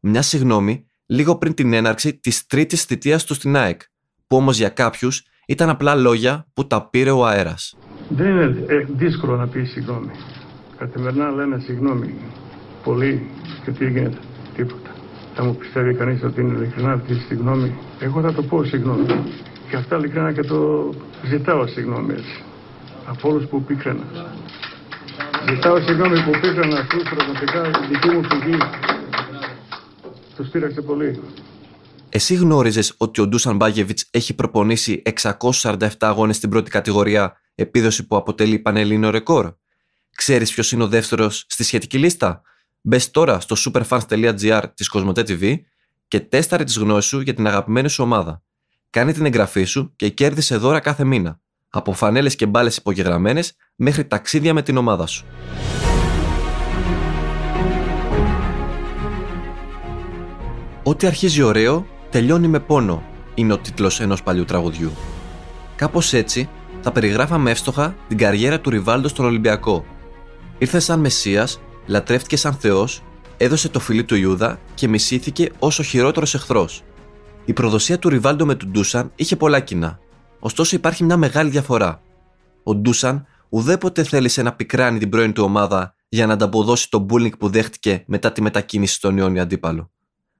Μια 0.00 0.22
συγνώμη 0.22 0.86
λίγο 1.06 1.38
πριν 1.38 1.54
την 1.54 1.72
έναρξη 1.72 2.14
της 2.14 2.46
τρίτης 2.46 2.84
θητείας 2.84 3.24
του 3.24 3.34
στην 3.34 3.56
ΑΕΚ, 3.56 3.82
που 4.26 4.36
όμως 4.36 4.56
για 4.56 4.68
κάποιους 4.68 5.22
ήταν 5.46 5.68
απλά 5.68 5.94
λόγια 5.94 6.46
που 6.52 6.66
τα 6.66 6.88
πήρε 6.88 7.10
ο 7.10 7.26
αέρας. 7.26 7.76
Δεν 8.08 8.26
είναι 8.26 8.64
ε, 8.66 8.84
δύσκολο 8.96 9.36
να 9.36 9.46
πεις 9.46 9.70
συγγνώμη. 9.70 10.10
Καθημερινά 10.78 11.30
λένε 11.30 11.58
συγγνώμη. 11.58 12.14
Πολύ 12.84 13.30
και 13.64 13.70
τι 13.70 13.90
γίνεται. 13.90 14.18
Τίποτα. 14.56 14.90
Θα 15.34 15.44
μου 15.44 15.56
πιστεύει 15.56 15.94
κανείς 15.94 16.22
ότι 16.22 16.40
είναι 16.40 16.56
ειλικρινά 16.56 16.92
αυτή 16.92 17.14
τη 17.14 17.20
συγγνώμη. 17.20 17.78
Εγώ 18.00 18.20
θα 18.20 18.32
το 18.32 18.42
πω 18.42 18.64
συγγνώμη. 18.64 19.06
Και 19.70 19.76
αυτά 19.76 19.96
ειλικρινά 19.96 20.32
και 20.32 20.42
το 20.42 20.90
ζητάω 21.26 21.66
συγγνώμη 21.66 22.12
έτσι. 22.12 22.42
Από 23.06 23.28
όλους 23.28 23.46
που 23.46 23.62
πήκρανα. 23.62 24.02
Ζητάω 25.48 25.80
συγγνώμη 25.80 26.22
που 26.22 26.30
πήκρανα 26.30 26.78
αυτούς 26.78 27.02
πραγματικά 27.02 27.66
η 27.66 27.86
δική 27.88 28.08
μου 28.08 28.22
φυγή. 28.24 28.58
Τους 30.36 30.48
πείραξε 30.48 30.80
πολύ. 30.80 31.20
Εσύ 32.08 32.34
γνώριζες 32.34 32.94
ότι 32.96 33.20
ο 33.20 33.26
Ντούσαν 33.26 33.56
Μπάγεβιτς 33.56 34.08
έχει 34.10 34.34
προπονήσει 34.34 35.02
647 35.20 35.88
αγώνες 35.98 36.36
στην 36.36 36.50
πρώτη 36.50 36.70
κατηγορία, 36.70 37.36
επίδοση 37.62 38.06
που 38.06 38.16
αποτελεί 38.16 38.58
πανελλήνιο 38.58 39.10
ρεκόρ. 39.10 39.52
Ξέρεις 40.16 40.52
ποιος 40.52 40.72
είναι 40.72 40.82
ο 40.82 40.88
δεύτερος 40.88 41.44
στη 41.48 41.64
σχετική 41.64 41.98
λίστα; 41.98 42.42
Μπες 42.80 43.10
τώρα 43.10 43.40
στο 43.40 43.56
superfans.gr 43.58 44.62
της 44.74 44.88
Κοσμοτέ 44.88 45.20
TV 45.20 45.56
και 46.08 46.20
τέσταρε 46.20 46.64
τις 46.64 46.76
γνώσεις 46.76 47.10
σου 47.10 47.20
για 47.20 47.34
την 47.34 47.46
αγαπημένη 47.46 47.88
σου 47.88 48.02
ομάδα. 48.02 48.42
Κάνε 48.90 49.12
την 49.12 49.24
εγγραφή 49.24 49.64
σου 49.64 49.92
και 49.96 50.08
κέρδισε 50.08 50.56
δώρα 50.56 50.80
κάθε 50.80 51.04
μήνα. 51.04 51.40
Από 51.68 51.92
φανέλες 51.92 52.36
και 52.36 52.46
μπάλες 52.46 52.76
υπογεγραμμένες 52.76 53.56
μέχρι 53.74 54.04
ταξίδια 54.04 54.54
με 54.54 54.62
την 54.62 54.76
ομάδα 54.76 55.06
σου. 55.06 55.26
Ό,τι 60.82 61.06
αρχίζει 61.06 61.42
ωραίο, 61.42 61.86
τελειώνει 62.10 62.48
με 62.48 62.60
πόνο, 62.60 63.02
είναι 63.34 63.52
ο 63.52 63.58
τίτλος 63.58 64.00
ενός 64.00 64.22
παλιού 64.22 64.44
τραγουδιού. 64.44 64.92
Κάπως 65.76 66.12
έτσι 66.12 66.48
θα 66.88 66.94
περιγράφαμε 66.94 67.50
εύστοχα 67.50 67.94
την 68.08 68.16
καριέρα 68.16 68.60
του 68.60 68.70
Ριβάλντο 68.70 69.08
στον 69.08 69.24
Ολυμπιακό. 69.24 69.84
Ήρθε 70.58 70.78
σαν 70.78 71.00
Μεσσίας, 71.00 71.60
λατρεύτηκε 71.86 72.36
σαν 72.36 72.54
Θεός, 72.54 73.02
έδωσε 73.36 73.68
το 73.68 73.80
φιλί 73.80 74.04
του 74.04 74.14
Ιούδα 74.14 74.60
και 74.74 74.88
μισήθηκε 74.88 75.50
ως 75.58 75.78
ο 75.78 75.82
χειρότερος 75.82 76.34
εχθρός. 76.34 76.82
Η 77.44 77.52
προδοσία 77.52 77.98
του 77.98 78.08
Ριβάλντο 78.08 78.46
με 78.46 78.54
τον 78.54 78.70
Ντούσαν 78.70 79.12
είχε 79.14 79.36
πολλά 79.36 79.60
κοινά. 79.60 79.98
Ωστόσο 80.38 80.76
υπάρχει 80.76 81.04
μια 81.04 81.16
μεγάλη 81.16 81.50
διαφορά. 81.50 82.02
Ο 82.62 82.74
Ντούσαν 82.74 83.26
ουδέποτε 83.48 84.02
θέλησε 84.02 84.42
να 84.42 84.52
πικράνει 84.52 84.98
την 84.98 85.08
πρώην 85.08 85.32
του 85.32 85.44
ομάδα 85.44 85.94
για 86.08 86.26
να 86.26 86.32
ανταποδώσει 86.32 86.90
το 86.90 87.06
bullying 87.10 87.38
που 87.38 87.48
δέχτηκε 87.48 88.04
μετά 88.06 88.32
τη 88.32 88.42
μετακίνηση 88.42 88.94
στον 88.94 89.16
Ιόνιο 89.16 89.42
αντίπαλο. 89.42 89.90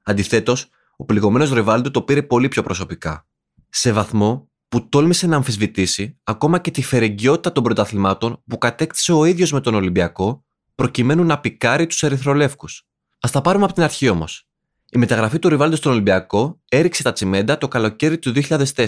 Αντιθέτως, 0.03 0.69
ο 0.97 1.05
πληγωμένος 1.05 1.53
Ριβάλντο 1.53 1.91
το 1.91 2.03
πήρε 2.03 2.23
πολύ 2.23 2.49
πιο 2.49 2.63
προσωπικά. 2.63 3.27
Σε 3.69 3.93
βαθμό 3.93 4.49
που 4.69 4.89
τόλμησε 4.89 5.27
να 5.27 5.37
αμφισβητήσει 5.37 6.19
ακόμα 6.25 6.59
και 6.59 6.71
τη 6.71 6.83
φερεγγιότητα 6.83 7.53
των 7.53 7.63
πρωταθλημάτων 7.63 8.43
που 8.47 8.59
κατέκτησε 8.59 9.13
ο 9.13 9.25
ίδιος 9.25 9.53
με 9.53 9.61
τον 9.61 9.75
Ολυμπιακό, 9.75 10.45
προκειμένου 10.75 11.25
να 11.25 11.41
πικάρει 11.41 11.87
τους 11.87 12.03
Ερυθρολεύκους. 12.03 12.87
Α 13.21 13.29
τα 13.33 13.41
πάρουμε 13.41 13.65
από 13.65 13.73
την 13.73 13.83
αρχή 13.83 14.09
όμως. 14.09 14.49
Η 14.91 14.99
μεταγραφή 14.99 15.39
του 15.39 15.49
Ριβάλντο 15.49 15.77
στον 15.77 15.93
Ολυμπιακό 15.93 16.61
έριξε 16.69 17.03
τα 17.03 17.13
τσιμέντα 17.13 17.59
το 17.59 17.69
καλοκαίρι 17.69 18.19
του 18.19 18.33
2004. 18.35 18.87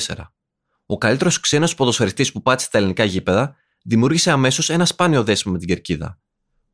Ο 0.87 0.99
καλύτερος 0.99 1.41
ξένος 1.41 1.75
ποδοσφαιριστής 1.75 2.33
που 2.33 2.43
πάτησε 2.43 2.71
τα 2.71 2.79
ελληνικά 2.79 3.05
γήπεδα 3.05 3.57
δημιούργησε 3.83 4.31
αμέσως 4.31 4.71
ένα 4.71 4.85
σπάνιο 4.85 5.25
δέσιμο 5.25 5.53
με 5.53 5.59
την 5.59 5.69
κερκίδα. 5.69 6.21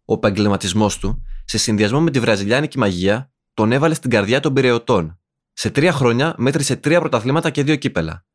Ο 0.05 0.15
επαγγελματισμός 0.15 0.99
του, 0.99 1.23
σε 1.45 1.59
συνδυασμό 1.59 2.01
με 2.01 2.11
τη 2.11 2.21
βραζιλιάνικη 2.21 2.79
μαγεία, 2.79 3.33
τον 3.55 3.73
έβαλε 3.73 3.95
στην 3.95 4.11
καρδιά 4.11 4.41
των 4.41 4.53
πυρεωτών. 4.53 5.21
Σε 5.53 5.71
τρία 5.71 5.93
χρόνια 5.93 6.35
μέτρησε 6.39 6.77
τρία 6.77 7.01
πρωταθλήματα 7.01 7.51
και 7.51 7.63
δύο 7.63 7.77
κύπελα. 7.77 8.27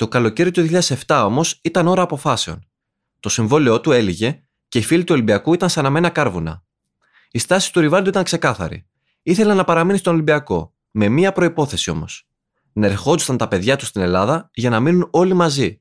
Το 0.00 0.08
καλοκαίρι 0.08 0.50
του 0.50 0.68
2007 1.06 1.22
όμως 1.24 1.58
ήταν 1.62 1.86
ώρα 1.86 2.02
αποφάσεων. 2.02 2.66
Το 3.20 3.28
συμβόλαιό 3.28 3.80
του 3.80 3.92
έλυγε 3.92 4.42
και 4.68 4.78
οι 4.78 4.82
φίλοι 4.82 5.04
του 5.04 5.14
Ολυμπιακού 5.14 5.54
ήταν 5.54 5.68
σαν 5.68 5.86
αμένα 5.86 6.08
κάρβουνα. 6.08 6.64
Η 7.30 7.38
στάση 7.38 7.72
του 7.72 7.80
Ριβάλντου 7.80 8.08
ήταν 8.08 8.24
ξεκάθαρη. 8.24 8.86
Ήθελε 9.22 9.54
να 9.54 9.64
παραμείνει 9.64 9.98
στον 9.98 10.12
Ολυμπιακό, 10.14 10.74
με 10.90 11.08
μία 11.08 11.32
προπόθεση 11.32 11.90
όμως. 11.90 12.28
Να 12.72 12.86
ερχόντουσαν 12.86 13.36
τα 13.36 13.48
παιδιά 13.48 13.76
τους 13.76 13.88
στην 13.88 14.00
Ελλάδα 14.00 14.50
για 14.54 14.70
να 14.70 14.80
μείνουν 14.80 15.08
όλοι 15.10 15.34
μαζί. 15.34 15.80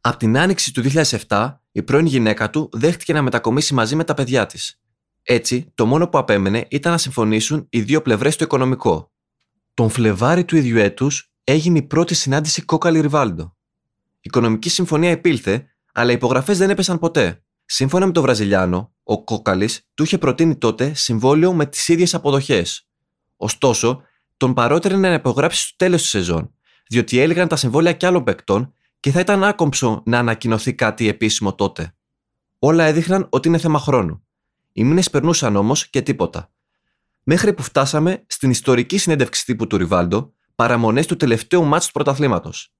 Από 0.00 0.16
την 0.16 0.38
άνοιξη 0.38 0.72
του 0.72 0.82
2007, 1.28 1.54
η 1.72 1.82
πρώην 1.82 2.06
γυναίκα 2.06 2.50
του 2.50 2.68
δέχτηκε 2.72 3.12
να 3.12 3.22
μετακομίσει 3.22 3.74
μαζί 3.74 3.96
με 3.96 4.04
τα 4.04 4.14
παιδιά 4.14 4.46
της. 4.46 4.80
Έτσι, 5.22 5.72
το 5.74 5.86
μόνο 5.86 6.08
που 6.08 6.18
απέμενε 6.18 6.66
ήταν 6.70 6.92
να 6.92 6.98
συμφωνήσουν 6.98 7.66
οι 7.70 7.80
δύο 7.80 8.02
πλευρές 8.02 8.34
στο 8.34 8.44
οικονομικό. 8.44 9.12
Τον 9.74 9.88
Φλεβάρι 9.88 10.44
του 10.44 10.56
ίδιου 10.56 10.78
έτους 10.78 11.31
έγινε 11.44 11.78
η 11.78 11.82
πρώτη 11.82 12.14
συνάντηση 12.14 12.62
Κόκαλη 12.62 13.00
Ριβάλντο. 13.00 13.56
Η 14.14 14.20
οικονομική 14.20 14.68
συμφωνία 14.68 15.10
επήλθε, 15.10 15.66
αλλά 15.92 16.10
οι 16.10 16.14
υπογραφές 16.14 16.58
δεν 16.58 16.70
έπεσαν 16.70 16.98
ποτέ. 16.98 17.44
Σύμφωνα 17.64 18.06
με 18.06 18.12
τον 18.12 18.22
Βραζιλιάνο, 18.22 18.94
ο 19.02 19.24
Κόκαλη 19.24 19.68
του 19.94 20.02
είχε 20.02 20.18
προτείνει 20.18 20.56
τότε 20.56 20.94
συμβόλαιο 20.94 21.52
με 21.52 21.66
τις 21.66 21.88
ίδιες 21.88 22.14
αποδοχές. 22.14 22.88
Ωστόσο, 23.36 24.02
τον 24.36 24.54
παρότερε 24.54 24.96
να 24.96 25.12
υπογράψει 25.12 25.66
στο 25.66 25.76
τέλος 25.76 26.00
της 26.00 26.10
σεζόν, 26.10 26.54
διότι 26.88 27.18
έλεγαν 27.18 27.48
τα 27.48 27.56
συμβόλαια 27.56 27.92
κι 27.92 28.06
άλλων 28.06 28.24
παικτών 28.24 28.74
και 29.00 29.10
θα 29.10 29.20
ήταν 29.20 29.44
άκομψο 29.44 30.02
να 30.06 30.18
ανακοινωθεί 30.18 30.74
κάτι 30.74 31.08
επίσημο 31.08 31.54
τότε. 31.54 31.94
Όλα 32.58 32.84
έδειχναν 32.84 33.26
ότι 33.30 33.48
είναι 33.48 33.58
θέμα 33.58 33.78
χρόνου. 33.78 34.26
Οι 34.72 34.84
μήνες 34.84 35.10
περνούσαν 35.10 35.56
όμως 35.56 35.88
και 35.90 36.02
τίποτα. 36.02 36.52
Μέχρι 37.22 37.52
που 37.52 37.62
φτάσαμε 37.62 38.24
στην 38.26 38.50
ιστορική 38.50 38.98
συνέντευξη 38.98 39.44
τύπου 39.44 39.66
του 39.66 39.76
Ριβάλντο, 39.76 40.32
παραμονές 40.62 41.06
του 41.06 41.16
τελευταίου 41.16 41.64
μάτς 41.64 41.86
του 41.86 41.92
πρωταθλήματος. 41.92 42.72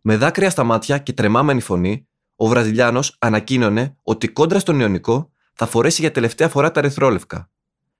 Με 0.00 0.16
δάκρυα 0.16 0.50
στα 0.50 0.64
μάτια 0.64 0.98
και 0.98 1.12
τρεμάμενη 1.12 1.60
φωνή, 1.60 2.08
ο 2.36 2.46
Βραζιλιάνος 2.46 3.16
ανακοίνωνε 3.18 3.96
ότι 4.02 4.28
κόντρα 4.28 4.58
στον 4.58 4.80
Ιωνικό 4.80 5.32
θα 5.52 5.66
φορέσει 5.66 6.00
για 6.00 6.10
τελευταία 6.10 6.48
φορά 6.48 6.70
τα 6.70 6.80
ερυθρόλευκα. 6.80 7.50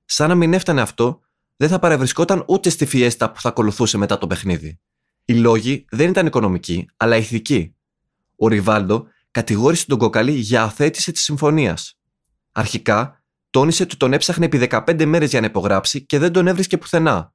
Σαν 0.04 0.28
να 0.28 0.34
μην 0.34 0.52
έφτανε 0.52 0.80
αυτό, 0.80 1.20
δεν 1.56 1.68
θα 1.68 1.78
παρευρισκόταν 1.78 2.44
ούτε 2.48 2.70
στη 2.70 2.86
φιέστα 2.86 3.32
που 3.32 3.40
θα 3.40 3.48
ακολουθούσε 3.48 3.98
μετά 3.98 4.18
το 4.18 4.26
παιχνίδι. 4.26 4.80
Οι 5.24 5.34
λόγοι 5.34 5.84
δεν 5.90 6.10
ήταν 6.10 6.26
οικονομικοί, 6.26 6.88
αλλά 6.96 7.16
ηθικοί. 7.16 7.74
Ο 8.36 8.48
Ριβάλντο 8.48 9.06
κατηγόρησε 9.30 9.86
τον 9.86 9.98
Κοκαλή 9.98 10.32
για 10.32 10.62
αθέτηση 10.62 11.12
της 11.12 11.22
συμφωνίας. 11.22 11.98
Αρχικά, 12.52 13.22
τόνισε 13.50 13.82
ότι 13.82 13.96
τον 13.96 14.12
έψαχνε 14.12 14.44
επί 14.44 14.68
15 14.70 15.04
μέρες 15.04 15.30
για 15.30 15.40
να 15.40 15.46
υπογράψει 15.46 16.06
και 16.06 16.18
δεν 16.18 16.32
τον 16.32 16.46
έβρισκε 16.46 16.78
πουθενά. 16.78 17.34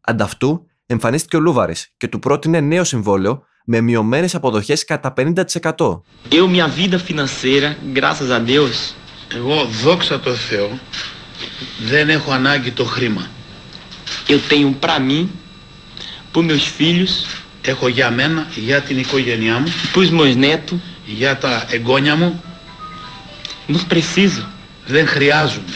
Ανταυτού, 0.00 0.66
εμφανίστηκε 0.86 1.36
ο 1.36 1.40
Λούβαρης 1.40 1.88
και 1.96 2.08
του 2.08 2.18
πρότεινε 2.18 2.60
νέο 2.60 2.84
συμβόλαιο 2.84 3.42
με 3.66 3.80
μειωμένες 3.80 4.34
αποδοχές 4.34 4.84
κατά 4.84 5.12
50%. 5.16 6.00
Eu, 6.30 6.46
minha 6.48 6.68
vida 6.68 6.98
financeira, 7.08 7.76
graças 7.94 8.30
a 8.30 8.40
Deus, 8.46 8.94
Εγώ, 9.36 9.64
δόξα 9.82 10.20
τω 10.20 10.34
Θεώ, 10.34 10.78
δεν 11.86 12.08
έχω 12.08 12.32
ανάγκη 12.32 12.70
το 12.70 12.84
χρήμα. 12.84 13.26
eu 14.28 14.38
tenho 14.52 14.74
pra 14.86 14.98
mim, 14.98 15.26
pros 16.32 16.44
meus 16.44 16.66
filhos, 16.78 17.40
Έχω 17.66 17.88
για 17.88 18.10
μένα, 18.10 18.46
για 18.54 18.80
την 18.80 18.98
οικογένειά 18.98 19.58
μου, 19.58 19.72
pros 19.94 20.10
meus 20.20 20.36
netos. 20.44 20.76
για 21.06 21.38
τα 21.38 21.66
εγγόνια 21.70 22.16
μου, 22.16 22.42
Não 23.68 23.92
preciso. 23.94 24.44
δεν 24.86 25.06
χρειάζομαι. 25.06 25.72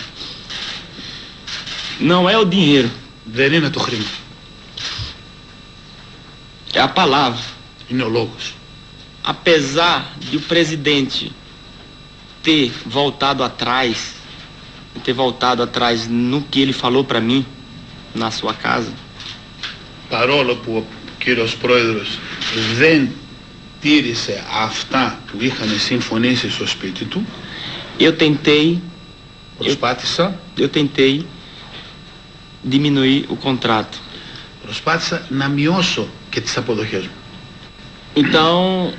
Não 2.00 2.29
é 2.29 2.37
o 2.38 2.45
dinheiro, 2.45 2.88
Δεν 3.33 3.53
είναι 3.53 3.69
το 3.71 3.79
χρήμα. 3.81 4.05
é 6.74 6.80
a 6.80 6.88
palavra. 6.88 7.44
Είναι 7.89 8.03
ο 8.03 8.10
λόγος. 8.10 8.53
Apesar 9.24 10.15
de 10.30 10.38
o 10.38 10.42
presidente 10.42 11.32
ter 12.42 12.72
voltado 12.86 13.42
atrás, 13.44 14.15
ter 15.03 15.13
voltado 15.13 15.63
atrás 15.63 16.08
no 16.08 16.42
que 16.42 16.62
ele 16.62 16.74
falou 16.74 17.03
pra 17.06 17.22
mim, 17.22 17.46
na 18.13 18.32
sua 18.32 18.53
casa, 18.53 18.94
Παρόλο 20.10 20.56
που 20.56 20.75
ο 20.75 20.86
κύριος 21.18 21.56
Πρόεδρος 21.56 22.20
δεν 22.77 23.10
τήρησε 23.82 24.44
αυτά 24.63 25.20
που 25.32 25.38
είχαμε 25.39 25.77
συμφωνήσει 25.77 26.50
στο 26.51 26.68
σπίτι 26.68 27.06
του. 27.06 27.25
Eu 28.00 28.12
tentei, 28.18 28.77
Προσπάθησα, 29.58 30.39
eu 30.58 30.68
tentei 30.68 31.25
diminuir 32.63 33.25
o 33.30 33.36
contrato. 33.36 33.98
Προσπάθησα 34.69 35.27
να 35.29 35.49
μειώσω 35.49 36.09
και 36.31 36.41
τις 36.41 36.57
αποδοχές 36.57 37.03
μου. 37.03 37.13
Então, 38.15 38.93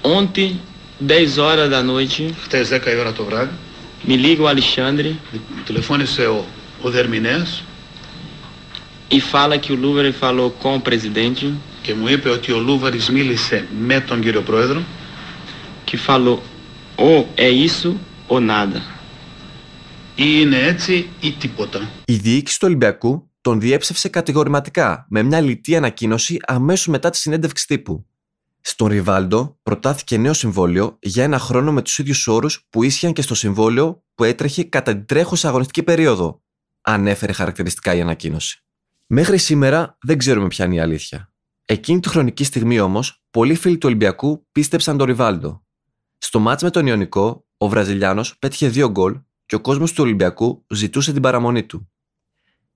ontem, 0.00 0.60
10 1.06 1.38
horas 1.38 1.68
da 1.70 1.82
noite, 1.82 2.30
Χτες 2.42 2.68
10 2.68 2.86
η 2.86 2.98
ώρα 2.98 3.12
το 3.12 3.24
βράδυ, 3.24 3.50
me 4.06 4.16
liga 4.16 4.42
o 4.42 4.56
Alexandre 4.56 5.12
τηλεφώνησε 5.64 6.26
ο, 6.26 6.44
ο 6.82 6.90
Δερμηνέας 6.90 7.62
e 9.10 9.20
fala 9.20 9.58
que 9.58 9.72
o 9.72 9.76
Louvre 9.76 10.12
falou 10.12 10.50
com 10.50 10.74
o 10.76 10.80
presidente, 10.80 11.52
και 11.82 11.94
μου 11.94 12.08
είπε 12.08 12.28
ότι 12.28 12.52
ο 12.52 12.58
Λούβαρης 12.58 13.10
μίλησε 13.10 13.66
με 13.86 14.00
τον 14.00 14.20
κύριο 14.20 14.42
Πρόεδρο 14.42 14.82
que 15.90 15.96
falou 15.96 16.42
ou 16.96 17.28
é 17.36 17.48
isso 17.48 17.94
ou 18.28 18.40
nada. 18.40 18.80
ή 20.14 20.24
είναι 20.40 20.58
έτσι 20.58 21.08
ή 21.20 21.32
τίποτα. 21.32 21.90
Η 22.04 22.14
διοίκηση 22.14 22.58
του 22.58 22.66
Ολυμπιακού 22.66 23.28
τον 23.44 23.60
διέψευσε 23.60 24.08
κατηγορηματικά 24.08 25.06
με 25.08 25.22
μια 25.22 25.40
λιτή 25.40 25.76
ανακοίνωση 25.76 26.38
αμέσως 26.46 26.86
μετά 26.86 27.10
τη 27.10 27.16
συνέντευξη 27.16 27.66
τύπου. 27.66 28.06
Στον 28.60 28.88
Ριβάλντο 28.88 29.58
προτάθηκε 29.62 30.16
νέο 30.16 30.32
συμβόλαιο 30.32 30.98
για 31.00 31.24
ένα 31.24 31.38
χρόνο 31.38 31.72
με 31.72 31.82
τους 31.82 31.98
ίδιους 31.98 32.26
όρους 32.26 32.66
που 32.70 32.82
ίσχυαν 32.82 33.12
και 33.12 33.22
στο 33.22 33.34
συμβόλαιο 33.34 34.02
που 34.14 34.24
έτρεχε 34.24 34.64
κατά 34.64 34.92
την 34.92 35.06
τρέχουσα 35.06 35.48
αγωνιστική 35.48 35.82
περίοδο, 35.82 36.42
ανέφερε 36.80 37.32
χαρακτηριστικά 37.32 37.94
η 37.94 38.00
ανακοίνωση. 38.00 38.64
Μέχρι 39.06 39.38
σήμερα 39.38 39.98
δεν 40.00 40.18
ξέρουμε 40.18 40.48
ποια 40.48 40.64
είναι 40.64 40.74
η 40.74 40.80
αλήθεια. 40.80 41.32
Εκείνη 41.64 42.00
τη 42.00 42.08
χρονική 42.08 42.44
στιγμή 42.44 42.80
όμως, 42.80 43.22
πολλοί 43.30 43.54
φίλοι 43.54 43.78
του 43.78 43.86
Ολυμπιακού 43.86 44.46
πίστεψαν 44.52 44.96
τον 44.96 45.06
Ριβάλντο. 45.06 45.64
Στο 46.18 46.38
μάτς 46.38 46.62
με 46.62 46.70
τον 46.70 46.86
Ιωνικό, 46.86 47.46
ο 47.56 47.68
Βραζιλιάνος 47.68 48.38
πέτυχε 48.38 48.68
δύο 48.68 48.90
γκολ 48.90 49.20
και 49.46 49.54
ο 49.54 49.60
κόσμος 49.60 49.92
του 49.92 50.02
Ολυμπιακού 50.04 50.64
ζητούσε 50.74 51.12
την 51.12 51.22
παραμονή 51.22 51.64
του. 51.64 51.88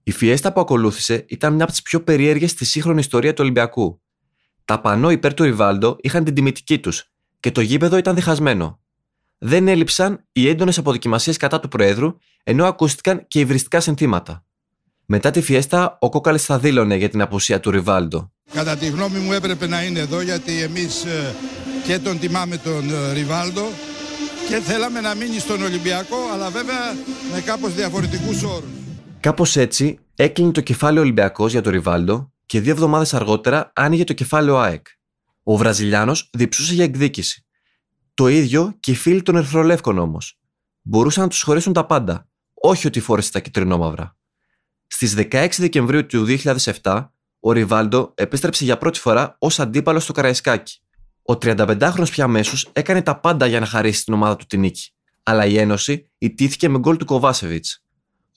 Η 0.08 0.12
φιέστα 0.12 0.52
που 0.52 0.60
ακολούθησε 0.60 1.24
ήταν 1.28 1.54
μια 1.54 1.62
από 1.62 1.72
τις 1.72 1.82
πιο 1.82 2.02
περίεργες 2.02 2.50
στη 2.50 2.64
σύγχρονη 2.64 2.98
ιστορία 3.00 3.30
του 3.32 3.40
Ολυμπιακού. 3.40 4.02
Τα 4.64 4.80
πανό 4.80 5.10
υπέρ 5.10 5.34
του 5.34 5.42
Ριβάλντο 5.42 5.96
είχαν 6.00 6.24
την 6.24 6.34
τιμητική 6.34 6.78
τους 6.78 7.10
και 7.40 7.50
το 7.50 7.60
γήπεδο 7.60 7.96
ήταν 7.96 8.14
διχασμένο. 8.14 8.80
Δεν 9.38 9.68
έλειψαν 9.68 10.24
οι 10.32 10.48
έντονες 10.48 10.78
αποδοκιμασίες 10.78 11.36
κατά 11.36 11.60
του 11.60 11.68
Προέδρου, 11.68 12.16
ενώ 12.44 12.66
ακούστηκαν 12.66 13.24
και 13.28 13.40
υβριστικά 13.40 13.80
συνθήματα. 13.80 14.44
Μετά 15.06 15.30
τη 15.30 15.40
φιέστα, 15.40 15.98
ο 16.00 16.08
Κόκαλης 16.08 16.44
θα 16.44 16.58
δήλωνε 16.58 16.96
για 16.96 17.08
την 17.08 17.20
απουσία 17.20 17.60
του 17.60 17.70
Ριβάλντο. 17.70 18.32
Κατά 18.52 18.76
τη 18.76 18.86
γνώμη 18.86 19.18
μου 19.18 19.32
έπρεπε 19.32 19.66
να 19.66 19.82
είναι 19.82 19.98
εδώ 19.98 20.20
γιατί 20.20 20.62
εμείς 20.62 21.04
ε, 21.04 21.34
και 21.86 21.98
τον 21.98 22.18
τιμάμε 22.18 22.56
τον 22.56 22.90
ε, 22.90 23.12
Ριβάλντο 23.12 23.68
και 24.48 24.56
θέλαμε 24.56 25.00
να 25.00 25.14
μείνει 25.14 25.38
στον 25.38 25.62
Ολυμπιακό 25.62 26.18
αλλά 26.32 26.50
βέβαια 26.50 26.94
με 27.32 27.40
κάπως 27.40 27.74
διαφορετικούς 27.74 28.42
όρους. 28.42 28.87
Κάπως 29.28 29.56
έτσι 29.56 29.98
έκλεινε 30.14 30.52
το 30.52 30.60
κεφάλαιο 30.60 31.02
Ολυμπιακός 31.02 31.52
για 31.52 31.62
τον 31.62 31.72
Ριβάλντο 31.72 32.32
και 32.46 32.60
δύο 32.60 32.72
εβδομάδες 32.72 33.14
αργότερα 33.14 33.72
άνοιγε 33.74 34.04
το 34.04 34.12
κεφάλαιο 34.12 34.56
ΑΕΚ. 34.56 34.86
Ο 35.42 35.56
Βραζιλιάνος 35.56 36.30
διψούσε 36.32 36.74
για 36.74 36.84
εκδίκηση. 36.84 37.46
Το 38.14 38.28
ίδιο 38.28 38.76
και 38.80 38.90
οι 38.90 38.94
φίλοι 38.94 39.22
των 39.22 39.36
Ερυθρολεύκων 39.36 39.98
όμως. 39.98 40.40
Μπορούσαν 40.82 41.22
να 41.22 41.28
τους 41.28 41.42
χωρίσουν 41.42 41.72
τα 41.72 41.86
πάντα, 41.86 42.28
όχι 42.54 42.86
ότι 42.86 43.00
φόρεσε 43.00 43.32
τα 43.32 43.40
κυτρινόμαυρα. 43.40 44.16
Στις 44.86 45.14
16 45.16 45.48
Δεκεμβρίου 45.58 46.06
του 46.06 46.26
2007, 46.82 47.08
ο 47.40 47.52
Ριβάλντο 47.52 48.12
επέστρεψε 48.14 48.64
για 48.64 48.78
πρώτη 48.78 48.98
φορά 48.98 49.36
ως 49.38 49.60
αντίπαλος 49.60 50.02
στο 50.02 50.12
Καραϊσκάκι. 50.12 50.80
Ο 51.22 51.32
35χρονο 51.32 52.06
πια 52.10 52.24
αμέσως 52.24 52.70
έκανε 52.72 53.02
τα 53.02 53.20
πάντα 53.20 53.46
για 53.46 53.60
να 53.60 53.66
χαρίσει 53.66 54.04
την 54.04 54.14
ομάδα 54.14 54.36
του 54.36 54.46
την 54.46 54.60
νίκη. 54.60 54.90
Αλλά 55.22 55.46
η 55.46 55.58
Ένωση 55.58 56.10
ιτήθηκε 56.18 56.68
με 56.68 56.78
γκολ 56.78 56.96
του 56.96 57.04
Κοβάσεβιτς. 57.04 57.82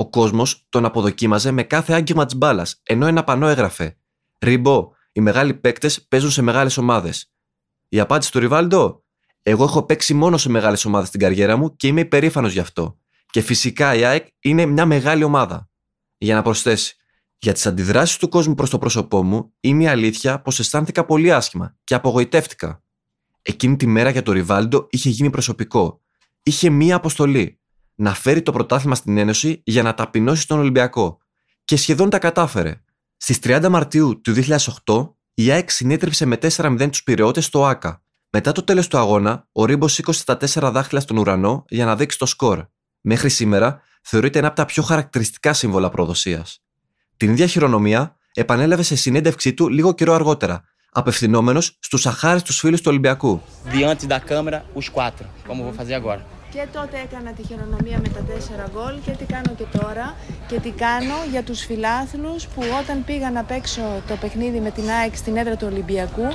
Ο 0.01 0.09
κόσμος 0.09 0.65
τον 0.69 0.85
αποδοκίμαζε 0.85 1.51
με 1.51 1.63
κάθε 1.63 1.93
άγγιγμα 1.93 2.25
της 2.25 2.35
μπάλας, 2.35 2.81
ενώ 2.83 3.07
ένα 3.07 3.23
πανό 3.23 3.47
έγραφε: 3.47 3.97
Ριμπό, 4.39 4.89
οι 5.11 5.21
μεγάλοι 5.21 5.53
παίκτες 5.53 6.07
παίζουν 6.07 6.31
σε 6.31 6.41
μεγάλες 6.41 6.77
ομάδες. 6.77 7.33
Η 7.87 7.99
απάντηση 7.99 8.31
του 8.31 8.39
Ριβάλντο: 8.39 9.03
Εγώ 9.43 9.63
έχω 9.63 9.83
παίξει 9.83 10.13
μόνο 10.13 10.37
σε 10.37 10.49
μεγάλες 10.49 10.85
ομάδες 10.85 11.07
στην 11.07 11.19
καριέρα 11.19 11.57
μου 11.57 11.75
και 11.75 11.87
είμαι 11.87 12.01
υπερήφανος 12.01 12.53
γι' 12.53 12.59
αυτό. 12.59 12.97
Και 13.29 13.41
φυσικά 13.41 13.95
η 13.95 14.03
ΑΕΚ 14.03 14.27
είναι 14.39 14.65
μια 14.65 14.85
μεγάλη 14.85 15.23
ομάδα. 15.23 15.69
Για 16.17 16.35
να 16.35 16.41
προσθέσει: 16.41 16.95
Για 17.37 17.53
τις 17.53 17.65
αντιδράσεις 17.65 18.17
του 18.17 18.29
κόσμου 18.29 18.55
προς 18.55 18.69
το 18.69 18.77
πρόσωπό 18.77 19.23
μου, 19.23 19.53
είναι 19.59 19.83
η 19.83 19.87
αλήθεια 19.87 20.41
πως 20.41 20.59
αισθάνθηκα 20.59 21.05
πολύ 21.05 21.31
άσχημα 21.33 21.75
και 21.83 21.95
απογοητεύτηκα. 21.95 22.83
Εκείνη 23.41 23.75
τη 23.75 23.87
μέρα 23.87 24.09
για 24.09 24.23
το 24.23 24.31
Ριβάλντο 24.31 24.87
είχε 24.89 25.09
γίνει 25.09 25.29
προσωπικό. 25.29 26.01
Είχε 26.43 26.69
μία 26.69 26.95
αποστολή. 26.95 27.60
Να 28.01 28.13
φέρει 28.13 28.41
το 28.41 28.51
πρωτάθλημα 28.51 28.95
στην 28.95 29.17
Ένωση 29.17 29.61
για 29.65 29.83
να 29.83 29.93
ταπεινώσει 29.93 30.47
τον 30.47 30.59
Ολυμπιακό. 30.59 31.17
Και 31.65 31.77
σχεδόν 31.77 32.09
τα 32.09 32.19
κατάφερε. 32.19 32.81
Στις 33.17 33.39
30 33.43 33.67
Μαρτίου 33.69 34.21
του 34.21 34.33
2008, 34.85 35.13
η 35.33 35.51
ΑΕΚ 35.51 35.69
συνέτρεψε 35.69 36.25
με 36.25 36.37
4-0 36.41 36.87
τους 36.89 37.03
Πυρεώτε 37.03 37.41
στο 37.41 37.65
ΑΚΑ. 37.65 38.03
Μετά 38.29 38.51
το 38.51 38.63
τέλος 38.63 38.87
του 38.87 38.97
αγώνα, 38.97 39.47
ο 39.51 39.65
Ρίμπος 39.65 39.93
σήκωσε 39.93 40.25
τα 40.25 40.37
4 40.37 40.71
δάχτυλα 40.71 40.99
στον 40.99 41.17
ουρανό 41.17 41.65
για 41.69 41.85
να 41.85 41.95
δείξει 41.95 42.17
το 42.17 42.25
σκορ. 42.25 42.65
Μέχρι 43.01 43.29
σήμερα 43.29 43.81
θεωρείται 44.01 44.39
ένα 44.39 44.47
από 44.47 44.55
τα 44.55 44.65
πιο 44.65 44.83
χαρακτηριστικά 44.83 45.53
σύμβολα 45.53 45.89
προδοσίας. 45.89 46.63
Την 47.17 47.31
ίδια 47.31 47.47
χειρονομία 47.47 48.15
επανέλαβε 48.33 48.83
σε 48.83 48.95
συνέντευξή 48.95 49.53
του 49.53 49.69
λίγο 49.69 49.93
καιρό 49.93 50.13
αργότερα, 50.13 50.63
απευθυνόμενος 50.91 51.77
στους 51.79 52.05
αχάριστους 52.05 52.59
φίλους 52.59 52.79
του 52.81 52.87
Ολυμπιακού. 52.89 53.41
diante 53.73 54.07
da 54.07 54.19
câmera 54.19 54.63
os 54.75 54.89
quatro, 54.89 55.25
como 55.47 55.63
vou 55.63 55.73
fazer 55.73 55.93
agora. 55.93 56.40
Και 56.51 56.67
τότε 56.73 56.97
έκανα 57.03 57.31
τη 57.31 57.43
χειρονομία 57.43 57.99
με 58.03 58.09
τα 58.09 58.21
τέσσερα 58.33 58.65
γκολ. 58.73 58.95
Και 59.05 59.11
τι 59.11 59.25
κάνω 59.25 59.51
και 59.57 59.65
τώρα 59.79 60.15
και 60.47 60.59
τι 60.59 60.69
κάνω 60.69 61.15
για 61.31 61.43
τους 61.43 61.65
φιλάθλους 61.65 62.47
που 62.47 62.61
όταν 62.81 63.03
πήγα 63.05 63.31
να 63.31 63.43
παίξω 63.43 63.81
το 64.07 64.15
παιχνίδι 64.15 64.59
με 64.59 64.71
την 64.71 64.89
ΑΕΚ 64.89 65.15
στην 65.15 65.37
έδρα 65.37 65.55
του 65.55 65.67
Ολυμπιακού 65.71 66.27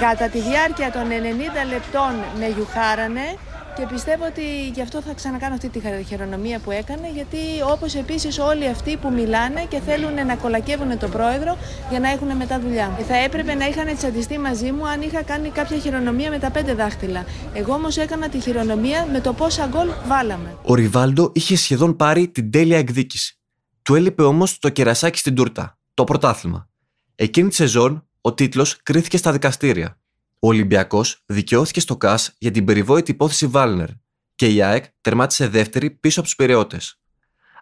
κατά 0.00 0.28
τη 0.28 0.40
διάρκεια 0.40 0.90
των 0.92 1.02
90 1.02 1.68
λεπτών 1.68 2.12
με 2.38 2.46
γιουχάρανε 2.48 3.36
και 3.76 3.86
πιστεύω 3.92 4.24
ότι 4.24 4.68
γι' 4.74 4.80
αυτό 4.82 5.02
θα 5.02 5.12
ξανακάνω 5.14 5.54
αυτή 5.54 5.68
τη 5.68 5.80
χειρονομία 6.06 6.58
που 6.58 6.70
έκανε 6.70 7.10
γιατί 7.14 7.38
όπως 7.72 7.94
επίσης 7.94 8.38
όλοι 8.38 8.68
αυτοί 8.68 8.96
που 8.96 9.12
μιλάνε 9.12 9.64
και 9.68 9.80
θέλουν 9.80 10.26
να 10.26 10.36
κολακεύουν 10.36 10.98
τον 10.98 11.10
πρόεδρο 11.10 11.56
για 11.90 12.00
να 12.00 12.10
έχουν 12.10 12.36
μετά 12.36 12.60
δουλειά. 12.60 12.98
Θα 13.08 13.16
έπρεπε 13.16 13.54
να 13.54 13.66
είχαν 13.66 13.96
τσαντιστεί 13.96 14.38
μαζί 14.38 14.72
μου 14.72 14.88
αν 14.88 15.02
είχα 15.02 15.22
κάνει 15.22 15.48
κάποια 15.48 15.78
χειρονομία 15.78 16.30
με 16.30 16.38
τα 16.38 16.50
πέντε 16.50 16.74
δάχτυλα. 16.74 17.24
Εγώ 17.52 17.74
όμως 17.74 17.96
έκανα 17.96 18.28
τη 18.28 18.40
χειρονομία 18.40 19.06
με 19.12 19.20
το 19.20 19.32
πόσα 19.32 19.66
γκολ 19.66 19.88
βάλαμε. 20.06 20.56
Ο 20.62 20.74
Ριβάλντο 20.74 21.30
είχε 21.34 21.56
σχεδόν 21.56 21.96
πάρει 21.96 22.28
την 22.28 22.50
τέλεια 22.50 22.78
εκδίκηση. 22.78 23.38
Του 23.82 23.94
έλειπε 23.94 24.22
όμως 24.22 24.58
το 24.58 24.68
κερασάκι 24.68 25.18
στην 25.18 25.34
τούρτα, 25.34 25.78
το 25.94 26.04
πρωτάθλημα. 26.04 26.68
Εκείνη 27.14 27.48
τη 27.48 27.54
σεζόν, 27.54 28.08
ο 28.20 28.34
τίτλος 28.34 28.82
κρίθηκε 28.82 29.16
στα 29.16 29.32
δικαστήρια. 29.32 29.98
Ο 30.38 30.48
Ολυμπιακός 30.48 31.22
δικαιώθηκε 31.26 31.80
στο 31.80 31.96
ΚΑΣ 31.96 32.34
για 32.38 32.50
την 32.50 32.64
περιβόητη 32.64 33.10
υπόθεση 33.10 33.46
Βάλνερ 33.46 33.88
και 34.34 34.48
η 34.48 34.62
ΑΕΚ 34.62 34.84
τερμάτισε 35.00 35.48
δεύτερη 35.48 35.90
πίσω 35.90 36.20
από 36.20 36.28
τους 36.28 36.36
Πυρεώτε. 36.36 36.80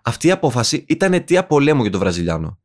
Αυτή 0.02 0.26
η 0.26 0.30
απόφαση 0.30 0.84
ήταν 0.88 1.12
αιτία 1.12 1.46
πολέμου 1.46 1.82
για 1.82 1.90
τον 1.90 2.00
Βραζιλιάνο. 2.00 2.60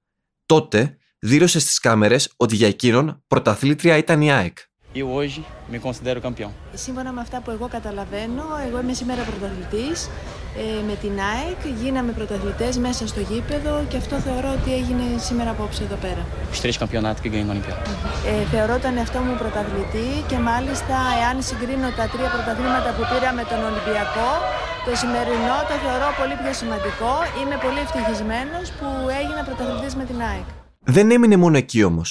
Τότε 0.46 0.98
δήλωσε 1.20 1.60
στις 1.60 1.80
κάμερες 1.80 2.34
ότι 2.38 2.56
για 2.56 2.68
εκείνον 2.68 3.24
πρωταθλήτρια 3.28 3.98
ήταν 3.98 4.22
η 4.22 4.32
ΑΕΚ. 4.32 4.58
E 4.94 5.04
hoje 5.04 5.46
me 5.72 5.80
considero 5.80 6.20
campeão. 6.22 6.50
Σύμφωνα 6.74 7.12
με 7.12 7.22
αυτά 7.22 7.42
που 7.42 7.52
εγώ 7.52 7.68
καταλαβαίνω, 7.68 8.44
εγώ 8.68 8.80
είμαι 8.82 8.94
σήμερα 8.94 9.22
πρωταθλητής 9.22 10.10
ε, 10.58 10.84
με 10.90 10.96
την 11.04 11.12
ΑΕΚ. 11.32 11.62
Γίναμε 11.82 12.12
πρωταθλητές 12.12 12.78
μέσα 12.78 13.08
στο 13.08 13.20
γήπεδο 13.20 13.86
και 13.90 13.98
αυτό 13.98 14.16
θεωρώ 14.16 14.50
ότι 14.60 14.74
έγινε 14.74 15.04
σήμερα 15.18 15.50
απόψε 15.50 15.84
εδώ 15.84 15.96
πέρα. 15.96 16.24
Os 16.54 16.60
três 16.64 16.78
campeonatos 16.84 17.20
que 17.24 17.30
ganhei 17.34 17.46
no 17.50 17.54
Olimpíada. 17.56 17.82
Ε, 18.32 18.46
θεωρώ 18.54 18.80
τον 18.80 18.98
εαυτό 18.98 19.20
μου 19.20 19.36
πρωταθλητή 19.42 20.10
και 20.30 20.38
μάλιστα 20.50 20.96
εάν 21.22 21.36
συγκρίνω 21.50 21.90
τα 22.00 22.06
τρία 22.14 22.30
πρωταθλήματα 22.36 22.90
που 22.96 23.04
πήρα 23.12 23.32
με 23.40 23.44
τον 23.52 23.60
Ολυμπιακό, 23.70 24.30
το 24.86 24.92
σημερινό 25.02 25.58
το 25.70 25.76
θεωρώ 25.86 26.10
πολύ 26.20 26.36
πιο 26.42 26.54
σημαντικό. 26.62 27.12
Είμαι 27.40 27.58
πολύ 27.66 27.80
ευτυχισμένος 27.86 28.66
που 28.78 28.88
έγινα 29.20 29.42
πρωταθλητής 29.48 29.94
με 30.00 30.04
την 30.10 30.20
ΑΕΚ. 30.30 30.48
Δεν 30.96 31.12
έμεινε 31.16 31.38
μόνο 31.44 31.58
εκεί 31.64 31.84
όμως. 31.92 32.08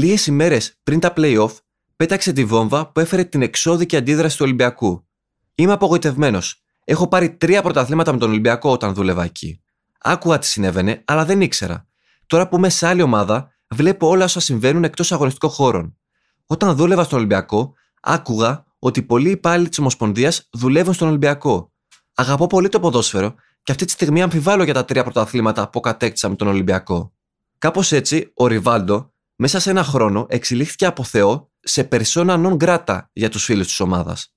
Λίγες 0.00 0.26
ημέρες 0.26 0.62
πριν 0.82 0.98
τα 1.04 1.12
playoff, 1.16 1.54
πέταξε 2.02 2.32
τη 2.32 2.44
βόμβα 2.44 2.92
που 2.92 3.00
έφερε 3.00 3.24
την 3.24 3.42
εξώδικη 3.42 3.96
αντίδραση 3.96 4.36
του 4.36 4.44
Ολυμπιακού. 4.44 5.08
Είμαι 5.54 5.72
απογοητευμένος. 5.72 6.62
Έχω 6.84 7.08
πάρει 7.08 7.36
τρία 7.36 7.62
πρωταθλήματα 7.62 8.12
με 8.12 8.18
τον 8.18 8.30
Ολυμπιακό 8.30 8.70
όταν 8.70 8.94
δούλευα 8.94 9.24
εκεί. 9.24 9.62
Άκουγα 10.00 10.38
τι 10.38 10.46
συνέβαινε, 10.46 11.02
αλλά 11.06 11.24
δεν 11.24 11.40
ήξερα. 11.40 11.86
Τώρα 12.26 12.48
που 12.48 12.56
είμαι 12.56 12.68
σε 12.68 12.86
άλλη 12.86 13.02
ομάδα, 13.02 13.50
βλέπω 13.68 14.08
όλα 14.08 14.24
όσα 14.24 14.40
συμβαίνουν 14.40 14.84
εκτός 14.84 15.12
αγωνιστικών 15.12 15.50
χώρων. 15.50 15.98
Όταν 16.46 16.76
δούλευα 16.76 17.04
στον 17.04 17.18
Ολυμπιακό, 17.18 17.74
άκουγα 18.02 18.64
ότι 18.78 19.02
πολλοί 19.02 19.30
υπάλληλοι 19.30 19.68
της 19.68 19.78
Ομοσπονδίας 19.78 20.48
δουλεύουν 20.52 20.94
στον 20.94 21.08
Ολυμπιακό. 21.08 21.72
Αγαπώ 22.14 22.46
πολύ 22.46 22.68
το 22.68 22.80
ποδόσφαιρο 22.80 23.34
και 23.62 23.72
αυτή 23.72 23.84
τη 23.84 23.90
στιγμή 23.90 24.22
αμφιβάλλω 24.22 24.64
για 24.64 24.74
τα 24.74 24.84
τρία 24.84 25.02
πρωταθλήματα 25.02 25.68
που 25.68 25.80
κατέκτησα 25.80 26.28
με 26.28 26.36
τον 26.36 26.48
Ολυμπιακό. 26.48 27.12
Κάπως 27.58 27.92
έτσι, 27.92 28.32
ο 28.34 28.46
Ριβάλντο 28.46 29.12
μέσα 29.36 29.60
σε 29.60 29.70
ένα 29.70 29.84
χρόνο 29.84 30.26
εξελίχθηκε 30.28 30.86
από 30.86 31.04
Θεό 31.04 31.51
σε 31.62 31.88
persona 31.92 32.42
non 32.44 32.56
grata 32.56 32.98
για 33.12 33.28
τους 33.28 33.44
φίλους 33.44 33.66
της 33.66 33.80
ομάδας. 33.80 34.34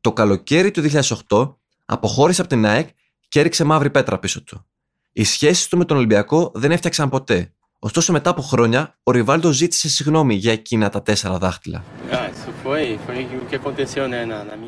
Το 0.00 0.12
καλοκαίρι 0.12 0.70
του 0.70 0.82
2008 1.28 1.56
αποχώρησε 1.84 2.40
από 2.40 2.50
την 2.50 2.66
ΑΕΚ 2.66 2.88
και 3.28 3.40
έριξε 3.40 3.64
μαύρη 3.64 3.90
πέτρα 3.90 4.18
πίσω 4.18 4.42
του. 4.42 4.66
Οι 5.12 5.24
σχέσεις 5.24 5.68
του 5.68 5.78
με 5.78 5.84
τον 5.84 5.96
Ολυμπιακό 5.96 6.50
δεν 6.54 6.70
έφτιαξαν 6.70 7.08
ποτέ. 7.08 7.52
Ωστόσο, 7.78 8.12
μετά 8.12 8.30
από 8.30 8.42
χρόνια, 8.42 8.98
ο 9.02 9.10
Ριβάλντο 9.10 9.52
ζήτησε 9.52 9.88
συγγνώμη 9.88 10.34
για 10.34 10.52
εκείνα 10.52 10.88
τα 10.88 11.02
τέσσερα 11.02 11.38
δάχτυλα. 11.38 11.84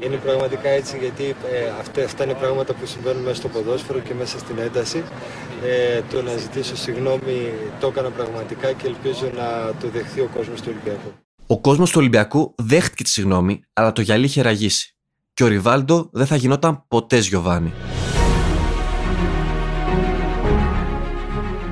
Είναι 0.01 0.17
πραγματικά 0.17 0.69
έτσι 0.69 0.99
γιατί 0.99 1.25
ε, 1.25 1.69
αυτά, 1.81 2.05
αυτά 2.05 2.25
είναι 2.25 2.35
πράγματα 2.35 2.75
που 2.75 2.87
συμβαίνουν 2.87 3.23
μέσα 3.23 3.35
στο 3.35 3.49
ποδόσφαιρο 3.49 3.99
και 3.99 4.15
μέσα 4.15 4.39
στην 4.39 4.59
ένταση. 4.59 5.05
Ε, 5.65 6.01
το 6.11 6.23
να 6.23 6.37
ζητήσω 6.37 6.77
συγγνώμη 6.77 7.53
το 7.81 7.87
έκανα 7.87 8.11
πραγματικά 8.11 8.73
και 8.73 8.87
ελπίζω 8.87 9.31
να 9.35 9.75
το 9.81 9.89
δεχθεί 9.89 10.21
ο 10.21 10.29
κόσμος 10.35 10.61
του 10.61 10.69
Ολυμπιακού. 10.71 11.13
Ο 11.47 11.61
κόσμος 11.61 11.91
του 11.91 11.97
Ολυμπιακού 11.99 12.55
δέχτηκε 12.57 13.03
τη 13.03 13.09
συγγνώμη, 13.09 13.65
αλλά 13.73 13.93
το 13.93 14.01
γυαλί 14.01 14.25
είχε 14.25 14.43
ραγίσει. 14.43 14.95
Και 15.35 15.45
ο 15.45 15.47
Ριβάλντο 15.47 16.09
δεν 16.13 16.27
θα 16.27 16.37
γινόταν 16.37 16.85
ποτέ 16.89 17.19
Γιωβάνι. 17.19 17.73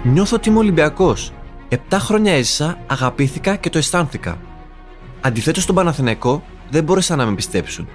Νιώθω 0.02 0.36
ότι 0.36 0.48
είμαι 0.48 0.58
Ολυμπιακός. 0.58 1.32
Επτά 1.68 1.98
χρόνια 1.98 2.32
έζησα, 2.32 2.78
αγαπήθηκα 2.86 3.56
και 3.56 3.70
το 3.70 3.78
αισθάνθηκα. 3.78 4.38
Αντιθέτως 5.20 5.62
στον 5.62 5.74
Παναθηναϊκό 5.74 6.42
δεν 6.70 6.84
μπόρεσαν 6.84 7.18
να 7.18 7.26
με 7.26 7.34
πιστέψουν. 7.34 7.88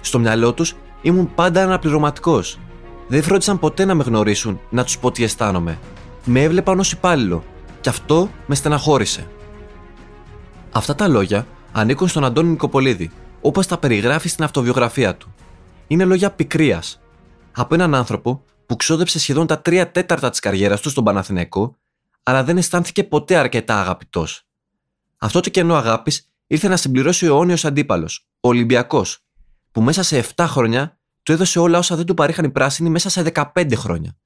Στο 0.00 0.18
μυαλό 0.18 0.52
τους 0.52 0.74
ήμουν 1.02 1.34
πάντα 1.34 1.62
αναπληρωματικός. 1.62 2.58
Δεν 3.08 3.22
φρόντισαν 3.22 3.58
ποτέ 3.58 3.84
να 3.84 3.94
με 3.94 4.02
γνωρίσουν, 4.02 4.60
να 4.70 4.84
τους 4.84 4.98
πω 4.98 5.10
τι 5.10 5.24
αισθάνομαι. 5.24 5.78
Με 6.24 6.42
έβλεπαν 6.42 6.78
ως 6.78 6.92
υπάλληλο, 6.92 7.44
και 7.80 7.88
αυτό 7.88 8.30
με 8.46 8.54
στεναχώρησε. 8.54 9.26
Αυτά 10.76 10.94
τα 10.94 11.08
λόγια 11.08 11.46
ανήκουν 11.72 12.08
στον 12.08 12.24
Αντώνη 12.24 12.48
Νικοπολίδη, 12.48 13.10
όπως 13.40 13.66
τα 13.66 13.78
περιγράφει 13.78 14.28
στην 14.28 14.44
αυτοβιογραφία 14.44 15.16
του. 15.16 15.34
Είναι 15.86 16.04
λόγια 16.04 16.30
πικρίας. 16.30 17.00
Από 17.52 17.74
έναν 17.74 17.94
άνθρωπο 17.94 18.42
που 18.66 18.76
ξόδεψε 18.76 19.18
σχεδόν 19.18 19.46
τα 19.46 19.60
τρία 19.60 19.90
τέταρτα 19.90 20.30
της 20.30 20.40
καριέρας 20.40 20.80
του 20.80 20.90
στον 20.90 21.04
Παναθηναϊκό, 21.04 21.76
αλλά 22.22 22.44
δεν 22.44 22.56
αισθάνθηκε 22.56 23.04
ποτέ 23.04 23.36
αρκετά 23.36 23.80
αγαπητός. 23.80 24.46
Αυτό 25.18 25.40
το 25.40 25.50
κενό 25.50 25.74
αγάπης 25.74 26.30
ήρθε 26.46 26.68
να 26.68 26.76
συμπληρώσει 26.76 27.24
ο 27.24 27.28
αιώνιος 27.28 27.64
αντίπαλος, 27.64 28.26
ο 28.40 28.48
Ολυμπιακός, 28.48 29.24
που 29.72 29.80
μέσα 29.82 30.02
σε 30.02 30.24
7 30.36 30.44
χρόνια 30.48 30.98
του 31.22 31.32
έδωσε 31.32 31.58
όλα 31.58 31.78
όσα 31.78 31.96
δεν 31.96 32.06
του 32.06 32.14
παρήχαν 32.14 32.44
οι 32.44 32.50
πράσινοι 32.50 32.90
μέσα 32.90 33.08
σε 33.08 33.22
15 33.54 33.74
χρόνια. 33.74 34.16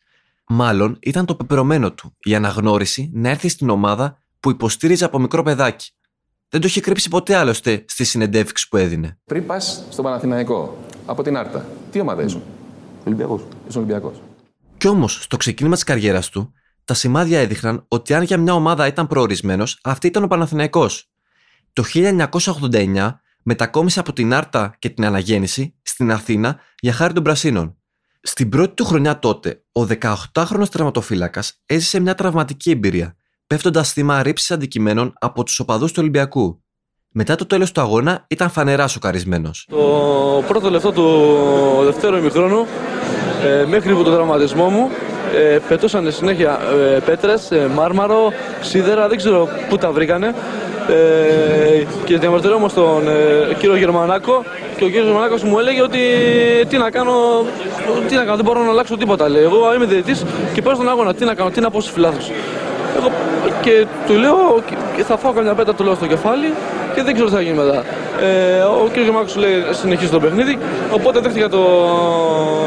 Μάλλον 0.47 0.99
ήταν 1.01 1.27
το 1.27 1.35
πεπρωμένο 1.35 1.93
του 1.93 2.17
η 2.23 2.35
αναγνώριση 2.35 3.11
να 3.15 3.29
έρθει 3.29 3.49
στην 3.49 3.71
ομάδα 3.71 4.19
που 4.41 4.51
υποστήριζε 4.51 5.05
από 5.05 5.19
μικρό 5.19 5.43
παιδάκι. 5.43 5.91
Δεν 6.53 6.61
το 6.61 6.67
είχε 6.67 6.81
κρύψει 6.81 7.09
ποτέ 7.09 7.35
άλλωστε 7.35 7.85
στη 7.89 8.05
συνεντεύξη 8.05 8.69
που 8.69 8.77
έδινε. 8.77 9.19
Πριν 9.25 9.47
πας 9.47 9.85
στον 9.91 10.05
Παναθηναϊκό, 10.05 10.79
από 11.07 11.23
την 11.23 11.37
Άρτα, 11.37 11.67
τι 11.91 12.01
ομάδα 12.01 12.23
ήσουν; 12.23 12.43
Ολυμπιακός. 13.05 13.43
Ήσουν 13.69 13.83
Ολυμπιακός. 13.83 14.21
Κι 14.77 14.89
όμως, 14.89 15.23
στο 15.23 15.37
ξεκίνημα 15.37 15.75
της 15.75 15.85
καριέρας 15.85 16.29
του, 16.29 16.53
τα 16.85 16.95
σημάδια 16.95 17.41
έδειχναν 17.41 17.85
ότι 17.89 18.15
αν 18.15 18.23
για 18.23 18.39
μια 18.39 18.55
ομάδα 18.55 18.87
ήταν 18.87 19.07
προορισμένος, 19.07 19.79
αυτή 19.83 20.07
ήταν 20.07 20.25
ο 20.25 20.27
Παναθηναϊκός. 20.27 21.11
Το 21.73 21.83
1989 21.83 23.21
μετακόμισε 23.43 24.01
από 24.01 24.13
την 24.13 24.35
Άρτα 24.35 24.75
και 24.79 24.89
την 24.89 25.05
Αναγέννηση 25.05 25.75
στην 25.83 26.11
Αθήνα 26.11 26.61
για 26.81 26.93
χάρη 26.93 27.13
των 27.13 27.23
Πρασίνων. 27.23 27.77
Στην 28.23 28.49
πρώτη 28.49 28.75
του 28.75 28.85
χρονιά 28.85 29.19
τότε, 29.19 29.63
ο 29.73 29.83
18χρονο 29.83 30.69
τερματοφύλακας 30.71 31.63
έζησε 31.67 32.01
μια 32.01 32.15
τραυματική 32.15 32.71
εμπειρία, 32.71 33.17
πέφτοντας 33.51 33.93
θύμα 33.93 34.23
ρήψη 34.23 34.53
αντικειμένων 34.53 35.13
από 35.21 35.43
τους 35.43 35.61
οπαδούς 35.61 35.91
του 35.93 35.99
Ολυμπιακού. 36.01 36.63
Μετά 37.13 37.35
το 37.35 37.47
τέλος 37.47 37.73
του 37.73 37.81
αγώνα 37.81 38.25
ήταν 38.29 38.51
φανερά 38.51 38.89
σοκαρισμένος. 38.89 39.67
Το 39.71 40.45
πρώτο 40.49 40.71
λεπτό 40.71 40.93
του 40.93 41.85
δευτέρου 41.85 42.17
ημιχρόνου, 42.17 42.67
ε, 43.45 43.65
μέχρι 43.65 43.95
που 43.95 44.03
το 44.03 44.11
τραυματισμό 44.11 44.69
μου, 44.69 44.91
ε, 45.35 45.59
πετούσαν 45.69 46.13
συνέχεια 46.13 46.59
ε, 46.95 46.99
πέτρες, 46.99 47.51
ε, 47.51 47.71
μάρμαρο, 47.75 48.33
σίδερα, 48.61 49.09
δεν 49.09 49.17
ξέρω 49.17 49.49
πού 49.69 49.77
τα 49.77 49.91
βρήκανε. 49.91 50.35
Ε, 50.89 51.85
και 52.05 52.19
διαμαρτυρόμουν 52.19 52.69
στον 52.69 53.09
ε, 53.09 53.55
κύριο 53.59 53.77
Γερμανάκο 53.77 54.45
και 54.77 54.85
ο 54.85 54.87
κύριος 54.87 55.07
Γερμανάκος 55.07 55.43
μου 55.43 55.59
έλεγε 55.59 55.83
ότι 55.83 55.99
τι 56.69 56.77
να 56.77 56.91
κάνω, 56.91 57.13
τι 58.09 58.15
να 58.15 58.25
κάνω, 58.25 58.37
δεν 58.37 58.45
μπορώ 58.45 58.63
να 58.63 58.71
αλλάξω 58.71 58.97
τίποτα. 58.97 59.29
Λέει. 59.29 59.43
Εγώ 59.43 59.75
είμαι 59.75 59.85
διαιτητής 59.85 60.25
και 60.55 60.63
πάω 60.63 60.75
στον 60.75 60.89
αγώνα, 60.89 61.15
τι 61.15 61.25
να 61.25 61.35
κάνω, 61.35 61.51
τι 61.51 61.61
να 61.61 61.71
πω 61.71 61.81
στους 61.81 61.93
φιλάθλους. 61.93 62.31
Εγώ 62.97 63.11
και 63.63 63.87
του 64.07 64.13
λέω, 64.13 64.63
και 64.97 65.03
θα 65.03 65.17
φάω 65.17 65.33
καμιά 65.33 65.55
πέτα 65.55 65.75
του 65.75 65.85
λέω 65.85 65.95
στο 65.95 66.07
κεφάλι 66.07 66.53
και 66.95 67.03
δεν 67.03 67.15
ξέρω 67.15 67.29
τι 67.29 67.35
θα 67.35 67.41
γίνει 67.41 67.57
μετά. 67.57 67.85
Ε, 68.23 68.61
ο 68.61 68.89
κ. 68.93 68.99
Γεμάκος 68.99 69.37
λέει 69.37 69.63
συνεχίζει 69.71 70.11
το 70.11 70.21
παιχνίδι, 70.21 70.59
οπότε 70.93 71.21
δέχτηκα 71.21 71.49
το, 71.49 71.63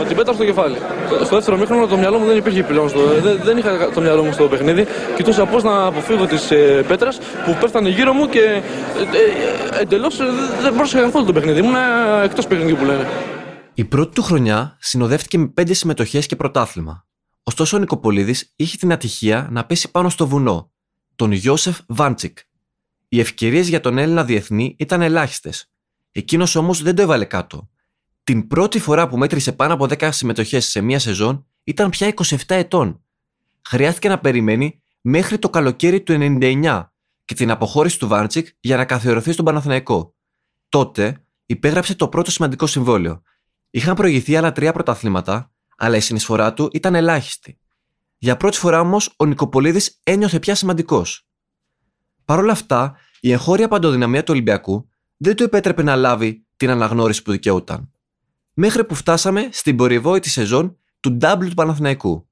την 0.08 0.16
πέτρα 0.16 0.34
στο 0.34 0.46
κεφάλι. 0.46 0.78
Στο 1.24 1.36
δεύτερο 1.36 1.58
μήχρονο 1.58 1.88
το 1.88 1.98
μυαλό 1.98 2.18
μου 2.18 2.26
δεν 2.26 2.38
υπήρχε 2.38 2.64
πλέον, 2.64 2.90
στο, 2.90 3.00
δεν, 3.24 3.40
δεν 3.44 3.58
είχα 3.58 3.90
το 3.94 4.02
μυαλό 4.02 4.24
μου 4.24 4.32
στο 4.32 4.48
παιχνίδι. 4.48 4.86
Κοιτούσα 5.16 5.46
πώς 5.46 5.64
να 5.64 5.86
αποφύγω 5.86 6.26
τις 6.26 6.52
ε, 6.52 6.84
πέτρες 6.88 7.20
που 7.46 7.58
πέφτανε 7.60 7.90
γύρω 7.90 8.14
μου 8.14 8.30
και 8.30 8.40
ε, 8.40 9.78
ε, 9.78 9.82
εντελώς 9.82 10.18
δεν 10.62 10.76
πρόσεχα 10.76 11.04
καθόλου 11.04 11.26
το 11.26 11.34
παιχνίδι. 11.34 11.60
Ήμουν 11.60 11.76
εκτός 12.24 12.48
παιχνίδι 12.48 12.74
που 12.74 12.86
λένε. 12.86 13.08
Η 13.74 13.84
πρώτη 13.84 14.16
του 14.16 14.24
χρονιά 14.24 14.78
συνοδεύτηκε 14.80 15.38
με 15.38 15.48
πέντε 15.48 15.74
συμμετοχές 15.74 16.26
και 16.26 16.36
πρωτάθλημα. 16.36 17.06
Ωστόσο, 17.44 17.78
ο 17.78 17.80
Νικοπολίδης 17.80 18.54
είχε 18.56 18.78
την 18.78 18.92
ατυχία 18.92 19.48
να 19.52 19.66
πέσει 19.66 19.92
πάνω 19.92 20.10
στο 20.10 20.28
βουνό, 20.28 20.72
τον 21.16 21.32
Ιώσεφ 21.32 21.80
Βάντσικ. 21.88 22.38
Οι 23.08 23.20
ευκαιρίες 23.20 23.68
για 23.68 23.80
τον 23.80 23.98
Έλληνα 23.98 24.24
διεθνή 24.24 24.76
ήταν 24.80 25.02
ελάχιστες. 25.02 25.72
Εκείνος 26.12 26.56
όμως 26.56 26.82
δεν 26.82 26.96
το 26.96 27.02
έβαλε 27.02 27.26
κάτω. 27.26 27.70
Την 28.24 28.48
πρώτη 28.48 28.80
φορά 28.80 29.08
που 29.08 29.18
μέτρησε 29.18 29.52
πάνω 29.52 29.74
από 29.74 29.86
10 29.90 30.10
συμμετοχές 30.12 30.66
σε 30.66 30.82
μία 30.82 31.00
σεζόν 31.00 31.48
ήταν 31.64 31.90
πια 31.90 32.14
27 32.16 32.38
ετών. 32.48 33.04
Χρειάστηκε 33.62 34.10
να 34.10 34.20
περιμένει 34.20 34.82
μέχρι 35.02 35.40
το 35.40 35.50
καλοκαίρι 35.50 36.02
του 36.02 36.14
99 36.20 36.84
και 37.26 37.34
την 37.34 37.52
αποχώρηση 37.52 38.00
του 38.00 38.08
Βάντσικ 38.08 38.48
για 38.60 38.78
να 38.78 38.86
καθιερωθεί 38.86 39.32
στον 39.32 39.46
Παναθηναϊκό. 39.46 40.16
Τότε 40.70 41.26
υπέγραψε 41.46 41.96
το 41.96 42.08
πρώτο 42.08 42.32
σημαντικό 42.32 42.68
συμβόλαιο. 42.68 43.22
Είχαν 43.70 43.96
προηγηθεί 43.96 44.36
άλλα 44.36 44.52
τρία 44.52 44.74
πρωταθλήματα, 44.74 45.52
αλλά 45.78 45.96
η 45.96 46.00
συνεισφορά 46.00 46.54
του 46.54 46.70
ήταν 46.74 46.96
ελάχιστη. 46.96 47.60
Για 48.24 48.38
πρώτη 48.38 48.58
φορά 48.58 48.80
όμως 48.80 49.14
ο 49.18 49.26
Νικοπολίδης 49.26 50.00
ένιωθε 50.04 50.40
πια 50.40 50.56
σημαντικός. 50.56 51.28
Παρ' 52.26 52.40
όλα 52.40 52.52
αυτά, 52.52 52.98
η 53.20 53.32
εγχώρια 53.32 53.68
παντοδυναμία 53.68 54.24
του 54.24 54.32
Ολυμπιακού 54.32 54.90
δεν 55.18 55.36
του 55.36 55.44
επέτρεπε 55.44 55.84
να 55.84 55.96
λάβει 55.96 56.46
την 56.58 56.70
αναγνώριση 56.70 57.22
που 57.22 57.32
δικαιούταν. 57.32 57.92
Μέχρι 58.54 58.86
που 58.86 58.96
φτάσαμε 58.96 59.50
στην 59.52 59.76
πορευόητη 59.76 60.30
σεζόν 60.30 60.78
του 61.00 61.18
W 61.22 61.38
του 61.40 61.54
Παναθηναϊκού. 61.54 62.30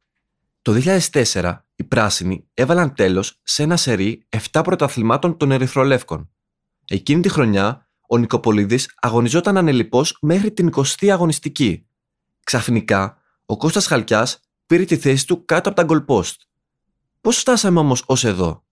Το 0.62 0.82
2004, 1.12 1.58
οι 1.76 1.84
πράσινοι 1.84 2.48
έβαλαν 2.54 2.94
τέλος 2.94 3.40
σε 3.44 3.64
ένα 3.64 3.78
σερί 3.78 4.28
7 4.52 4.62
πρωταθλημάτων 4.64 5.38
των 5.38 5.52
Ερυθρολεύκων. 5.52 6.30
Εκείνη 6.88 7.22
τη 7.22 7.30
χρονιά, 7.30 7.90
ο 8.08 8.18
Νικοπολίδης 8.18 8.94
αγωνιζόταν 9.02 9.58
ανελειπώ 9.58 10.04
μέχρι 10.22 10.52
την 10.52 10.70
20η 10.76 11.08
αγωνιστική. 11.08 11.88
Ξαφνικά, 12.44 13.18
ο 13.46 13.58
Κώστας 13.58 13.88
Χαλκιάς 13.88 14.40
πήρε 14.72 14.84
τη 14.84 14.98
θέση 14.98 15.28
του 15.28 15.46
κάτω 15.46 15.70
από 15.70 15.86
τα 15.86 16.04
goal 16.10 16.22
Πώς 17.22 17.38
φτάσαμε 17.38 17.80
όμως 17.80 18.04
ως 18.06 18.24
εδώ, 18.24 18.64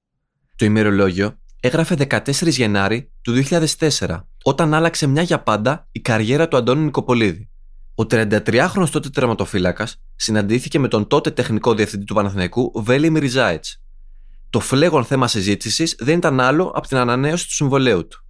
Το 0.55 0.65
ημερολόγιο 0.65 1.39
έγραφε 1.59 1.95
14 2.09 2.47
Γενάρη 2.47 3.11
του 3.21 3.43
2004, 3.49 4.23
όταν 4.43 4.73
άλλαξε 4.73 5.07
μια 5.07 5.21
για 5.21 5.43
πάντα 5.43 5.87
η 5.91 5.99
καριέρα 5.99 6.47
του 6.47 6.57
Αντώνη 6.57 6.83
Νικοπολίδη. 6.83 7.49
Ο 7.95 8.03
33χρονο 8.09 8.89
τότε 8.91 9.09
τερματοφύλακας 9.09 10.01
συναντήθηκε 10.15 10.79
με 10.79 10.87
τον 10.87 11.07
τότε 11.07 11.31
τεχνικό 11.31 11.73
διευθυντή 11.73 12.05
του 12.05 12.13
Παναθηναϊκού 12.13 12.71
Βέλη 12.75 13.09
Μιριζάιτ. 13.09 13.65
Το 14.49 14.59
φλέγον 14.59 15.05
θέμα 15.05 15.27
συζήτησης 15.27 15.95
δεν 15.99 16.17
ήταν 16.17 16.39
άλλο 16.39 16.71
από 16.75 16.87
την 16.87 16.97
ανανέωση 16.97 17.47
του 17.47 17.53
συμβολέου 17.53 18.07
του. 18.07 18.25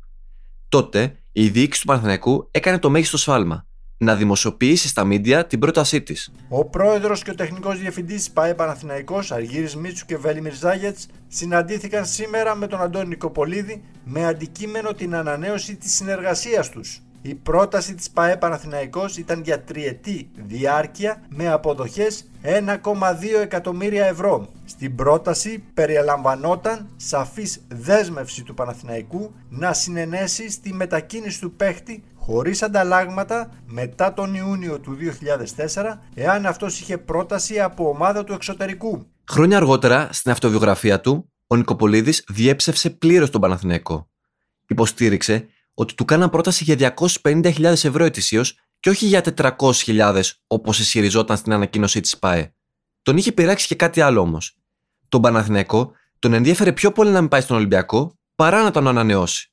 Τότε 0.70 1.20
η 1.32 1.48
διοίκηση 1.48 1.82
του 1.82 1.88
Παναθηναϊκού 1.88 2.48
έκανε 2.52 2.80
το 2.80 2.90
μέγιστο 2.90 3.18
σφάλμα 3.18 3.68
να 4.02 4.16
δημοσιοποιήσεις 4.16 4.90
στα 4.90 5.04
μίντια 5.04 5.46
την 5.46 5.60
πρότασή 5.60 6.02
της. 6.02 6.32
Ο 6.50 6.66
πρόεδρος 6.66 7.24
και 7.24 7.32
ο 7.32 7.36
τεχνικός 7.36 7.80
διευθυντής 7.80 8.24
τη 8.24 8.32
ΠαΕ 8.32 8.54
Παναθηναϊκός, 8.54 9.32
Αργύρης 9.32 9.76
Μίτσου 9.76 10.06
και 10.06 10.18
Βέλη 10.18 10.42
Μιρζάγετ, 10.42 10.98
συναντήθηκαν 11.28 12.06
σήμερα 12.06 12.56
με 12.56 12.68
τον 12.68 12.82
Αντώνη 12.82 13.08
Νικοπολίδη 13.08 13.84
με 14.04 14.26
αντικείμενο 14.26 14.94
την 14.94 15.16
ανανέωση 15.16 15.76
της 15.76 15.96
συνεργασίας 15.96 16.70
τους. 16.70 17.02
Η 17.22 17.36
πρόταση 17.36 17.96
της 17.96 18.10
ΠαΕ 18.10 18.38
Παναθηναϊκός 18.38 19.18
ήταν 19.18 19.42
για 19.42 19.64
τριετή 19.64 20.30
διάρκεια 20.36 21.22
με 21.30 21.50
αποδοχές 21.50 22.30
1,2 22.44 23.40
εκατομμύρια 23.42 24.06
ευρώ. 24.06 24.50
Στην 24.66 24.96
πρόταση 24.96 25.64
περιελαμβανόταν 25.74 26.90
σαφής 26.96 27.62
δέσμευση 27.68 28.44
του 28.44 28.54
Παναθηναϊκού 28.54 29.34
να 29.50 29.74
συνενέσει 29.74 30.50
στη 30.50 30.74
μετακίνηση 30.74 31.40
του 31.40 31.52
παίχτη 31.52 32.04
χωρίς 32.30 32.62
ανταλλάγματα 32.62 33.50
μετά 33.66 34.14
τον 34.14 34.34
Ιούνιο 34.34 34.80
του 34.80 34.98
2004 35.74 35.98
εάν 36.14 36.46
αυτός 36.46 36.80
είχε 36.80 36.98
πρόταση 36.98 37.60
από 37.60 37.90
ομάδα 37.90 38.24
του 38.24 38.34
εξωτερικού. 38.34 39.08
Χρόνια 39.30 39.58
αργότερα, 39.58 40.10
στην 40.12 40.32
αυτοβιογραφία 40.32 41.02
του, 41.02 41.32
ο 41.48 41.56
Νικοπολίδης 41.56 42.24
διέψευσε 42.28 42.90
πλήρως 42.90 43.30
τον 43.30 43.42
Παναθηναϊκό. 43.42 44.10
Υποστήριξε 44.68 45.48
ότι 45.74 45.96
του 45.96 46.06
κάναν 46.06 46.30
πρόταση 46.30 46.64
για 46.64 46.96
250.000 46.98 47.64
ευρώ 47.64 48.04
ετησίως 48.04 48.60
και 48.80 48.90
όχι 48.90 49.06
για 49.06 49.24
400.000 49.38 50.22
όπως 50.48 50.80
ισχυριζόταν 50.80 51.38
στην 51.38 51.54
ανακοίνωσή 51.54 52.00
της 52.00 52.18
ΠΑΕ. 52.18 52.54
Τον 53.02 53.18
είχε 53.18 53.32
πειράξει 53.32 53.68
και 53.68 53.76
κάτι 53.76 54.02
άλλο 54.02 54.22
όμως. 54.22 54.58
Τον 55.10 55.22
Παναθηναϊκό 55.22 55.92
τον 56.20 56.34
ενδιαφέρε 56.34 56.72
πιο 56.72 56.92
πολύ 56.92 57.12
να 57.12 57.20
μην 57.20 57.30
πάει 57.30 57.42
στον 57.42 57.58
Ολυμπιακό 57.58 58.18
παρά 58.36 58.64
να 58.64 58.72
τον 58.72 58.88
ανανεώσει. 58.88 59.52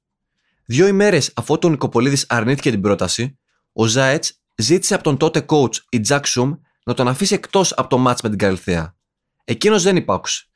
Δύο 0.66 0.86
ημέρες 0.86 1.32
αφού 1.34 1.58
ο 1.62 1.68
Νικοπολίδη 1.68 2.24
αρνήθηκε 2.28 2.70
την 2.70 2.80
πρόταση, 2.80 3.38
ο 3.72 3.86
Ζάετς 3.86 4.42
ζήτησε 4.56 4.94
από 4.94 5.02
τον 5.02 5.16
τότε 5.16 5.44
coach 5.48 5.74
η 5.88 6.00
Jack 6.08 6.20
Σουμ 6.24 6.54
να 6.84 6.94
τον 6.94 7.08
αφήσει 7.08 7.34
εκτός 7.34 7.72
από 7.72 7.88
το 7.88 8.04
match 8.06 8.20
με 8.22 8.28
την 8.28 8.38
Καλυθέα. 8.38 8.96
Εκείνος 9.44 9.82
δεν 9.82 9.96
υπάκουσε. 9.96 10.46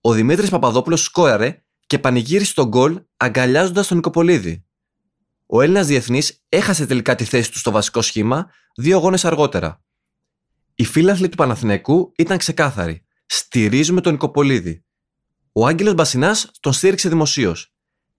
Ο 0.00 0.12
Δημήτρης 0.12 0.50
Παπαδόπουλος 0.50 1.02
σκόραρε 1.02 1.62
και 1.86 1.98
πανηγύρισε 1.98 2.54
τον 2.54 2.68
γκολ 2.68 3.02
αγκαλιάζοντας 3.16 3.86
τον 3.86 3.96
Νικοπολίδη. 3.96 4.66
Ο 5.46 5.62
Έλληνας 5.62 5.86
διεθνής 5.86 6.44
έχασε 6.48 6.86
τελικά 6.86 7.14
τη 7.14 7.24
θέση 7.24 7.50
του 7.52 7.58
στο 7.58 7.70
βασικό 7.70 8.02
σχήμα 8.02 8.50
δύο 8.76 8.96
αγώνες 8.96 9.24
αργότερα. 9.24 9.82
Οι 10.74 10.84
φίλαθλοι 10.84 11.28
του 11.28 11.36
Παναθηναϊκού 11.36 12.12
ήταν 12.16 12.38
ξεκάθαροι. 12.38 13.04
Στηρίζουμε 13.26 14.00
τον 14.00 14.12
Νικοπολίδη. 14.12 14.84
Ο 15.52 15.66
Άγγελος 15.66 15.94
Μπασινάς 15.94 16.50
τον 16.60 16.72
στήριξε 16.72 17.08
δημοσίως. 17.08 17.75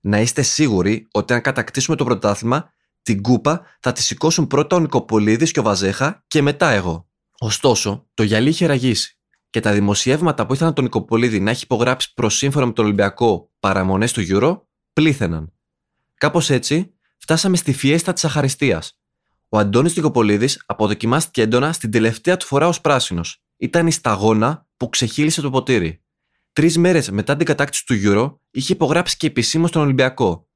Να 0.07 0.19
είστε 0.19 0.41
σίγουροι 0.41 1.07
ότι 1.11 1.33
αν 1.33 1.41
κατακτήσουμε 1.41 1.95
το 1.95 2.03
πρωτάθλημα, 2.03 2.73
την 3.01 3.21
κούπα 3.21 3.61
θα 3.79 3.91
τη 3.91 4.01
σηκώσουν 4.01 4.47
πρώτα 4.47 4.75
ο 4.75 4.79
Νικοπολίδης 4.79 5.51
και 5.51 5.59
ο 5.59 5.63
Βαζέχα 5.63 6.23
και 6.27 6.41
μετά 6.41 6.69
εγώ. 6.69 7.09
Ωστόσο, 7.39 8.07
το 8.13 8.23
γυαλί 8.23 8.49
είχε 8.49 8.65
ραγίσει 8.65 9.17
και 9.49 9.59
τα 9.59 9.71
δημοσιεύματα 9.71 10.45
που 10.45 10.53
ήθελαν 10.53 10.73
τον 10.73 10.83
Νικοπολίδη 10.83 11.39
να 11.39 11.49
έχει 11.49 11.63
υπογράψει 11.63 12.13
προ 12.13 12.29
σύμφωνα 12.29 12.65
με 12.65 12.71
τον 12.71 12.85
Ολυμπιακό 12.85 13.51
παραμονές 13.59 14.13
του 14.13 14.21
Euro 14.29 14.61
πλήθαιναν. 14.93 15.53
Κάπως 16.17 16.49
έτσι, 16.49 16.93
φτάσαμε 17.17 17.57
στη 17.57 17.73
φιέστα 17.73 18.13
της 18.13 18.25
Αχαριστίας. 18.25 18.99
Ο 19.49 19.57
Αντώνης 19.57 19.95
Νικοπολίδης 19.95 20.63
αποδοκιμάστηκε 20.65 21.41
έντονα 21.41 21.73
στην 21.73 21.91
τελευταία 21.91 22.37
του 22.37 22.45
φορά 22.45 22.67
ως 22.67 22.81
πράσινος. 22.81 23.43
Ήταν 23.57 23.87
η 23.87 23.91
σταγόνα 23.91 24.67
που 24.77 24.89
ξεχύλισε 24.89 25.41
το 25.41 25.49
ποτήρι. 25.49 26.01
Τρεις 26.57 26.77
μέρες 26.77 27.09
μετά 27.09 27.35
την 27.37 27.45
κατάκτηση 27.45 27.85
του 27.85 27.95
Euro, 28.03 28.37
είχε 28.51 28.73
υπογράψει 28.73 29.17
και 29.17 29.27
επισήμως 29.27 29.71
τον 29.71 29.81
Ολυμπιακό. 29.81 30.47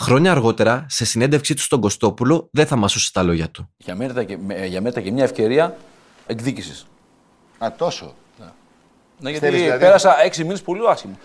Χρόνια 0.00 0.30
αργότερα, 0.30 0.86
σε 0.88 1.04
συνέντευξή 1.04 1.54
του 1.54 1.62
στον 1.62 1.80
Κωστόπουλο, 1.80 2.48
δεν 2.52 2.66
θα 2.66 2.76
μασούσε 2.76 3.10
τα 3.12 3.22
λόγια 3.22 3.50
του. 3.50 3.74
Για 3.76 3.94
μένα, 3.94 4.12
ήταν 4.12 4.26
και, 4.26 4.38
για 4.66 4.80
μένα 4.80 4.88
ήταν 4.88 5.02
και 5.02 5.12
μια 5.12 5.24
ευκαιρία 5.24 5.76
εκδίκησης. 6.26 6.86
Α, 7.58 7.72
τόσο. 7.78 8.14
Ναι, 9.18 9.30
γιατί 9.30 9.46
Θέλεις 9.46 9.60
δηλαδή- 9.60 9.80
πέρασα 9.80 10.22
έξι 10.22 10.42
μήνες 10.44 10.62
πολύ 10.62 10.80
άσχημο. 10.88 11.18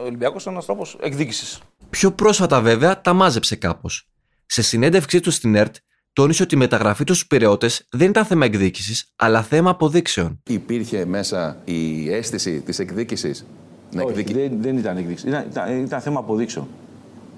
Ο 0.00 0.04
Ολυμπιακός 0.04 0.42
ήταν 0.42 0.52
ένας 0.52 0.64
τρόπος 0.64 0.98
εκδίκησης. 1.02 1.58
Πιο 1.90 2.12
πρόσφατα, 2.12 2.60
βέβαια, 2.60 3.00
τα 3.00 3.12
μάζεψε 3.12 3.56
κάπως. 3.56 4.08
Σε 4.46 4.62
συνέντευξή 4.62 5.20
του 5.20 5.30
στην 5.30 5.54
ΕΡΤ, 5.54 5.76
τόνισε 6.12 6.42
ότι 6.42 6.54
η 6.54 6.58
μεταγραφή 6.58 7.04
του 7.04 7.14
στους 7.14 7.26
Πυραιώτε 7.26 7.70
δεν 7.90 8.08
ήταν 8.08 8.24
θέμα 8.24 8.44
εκδίκησης, 8.44 9.12
αλλά 9.16 9.42
θέμα 9.42 9.70
αποδείξεων. 9.70 10.42
Υπήρχε 10.46 11.04
μέσα 11.04 11.60
η 11.64 12.12
αίσθηση 12.12 12.60
της 12.60 12.78
εκδίκησης; 12.78 13.46
Να 13.92 14.02
Όχι, 14.02 14.10
εκδικη... 14.10 14.32
δεν, 14.32 14.52
δεν 14.60 14.76
ήταν 14.76 14.96
εκδίκηση. 14.96 15.28
Ήταν, 15.28 15.44
ήταν, 15.50 15.84
ήταν 15.84 16.00
θέμα 16.00 16.18
αποδείξεων. 16.18 16.66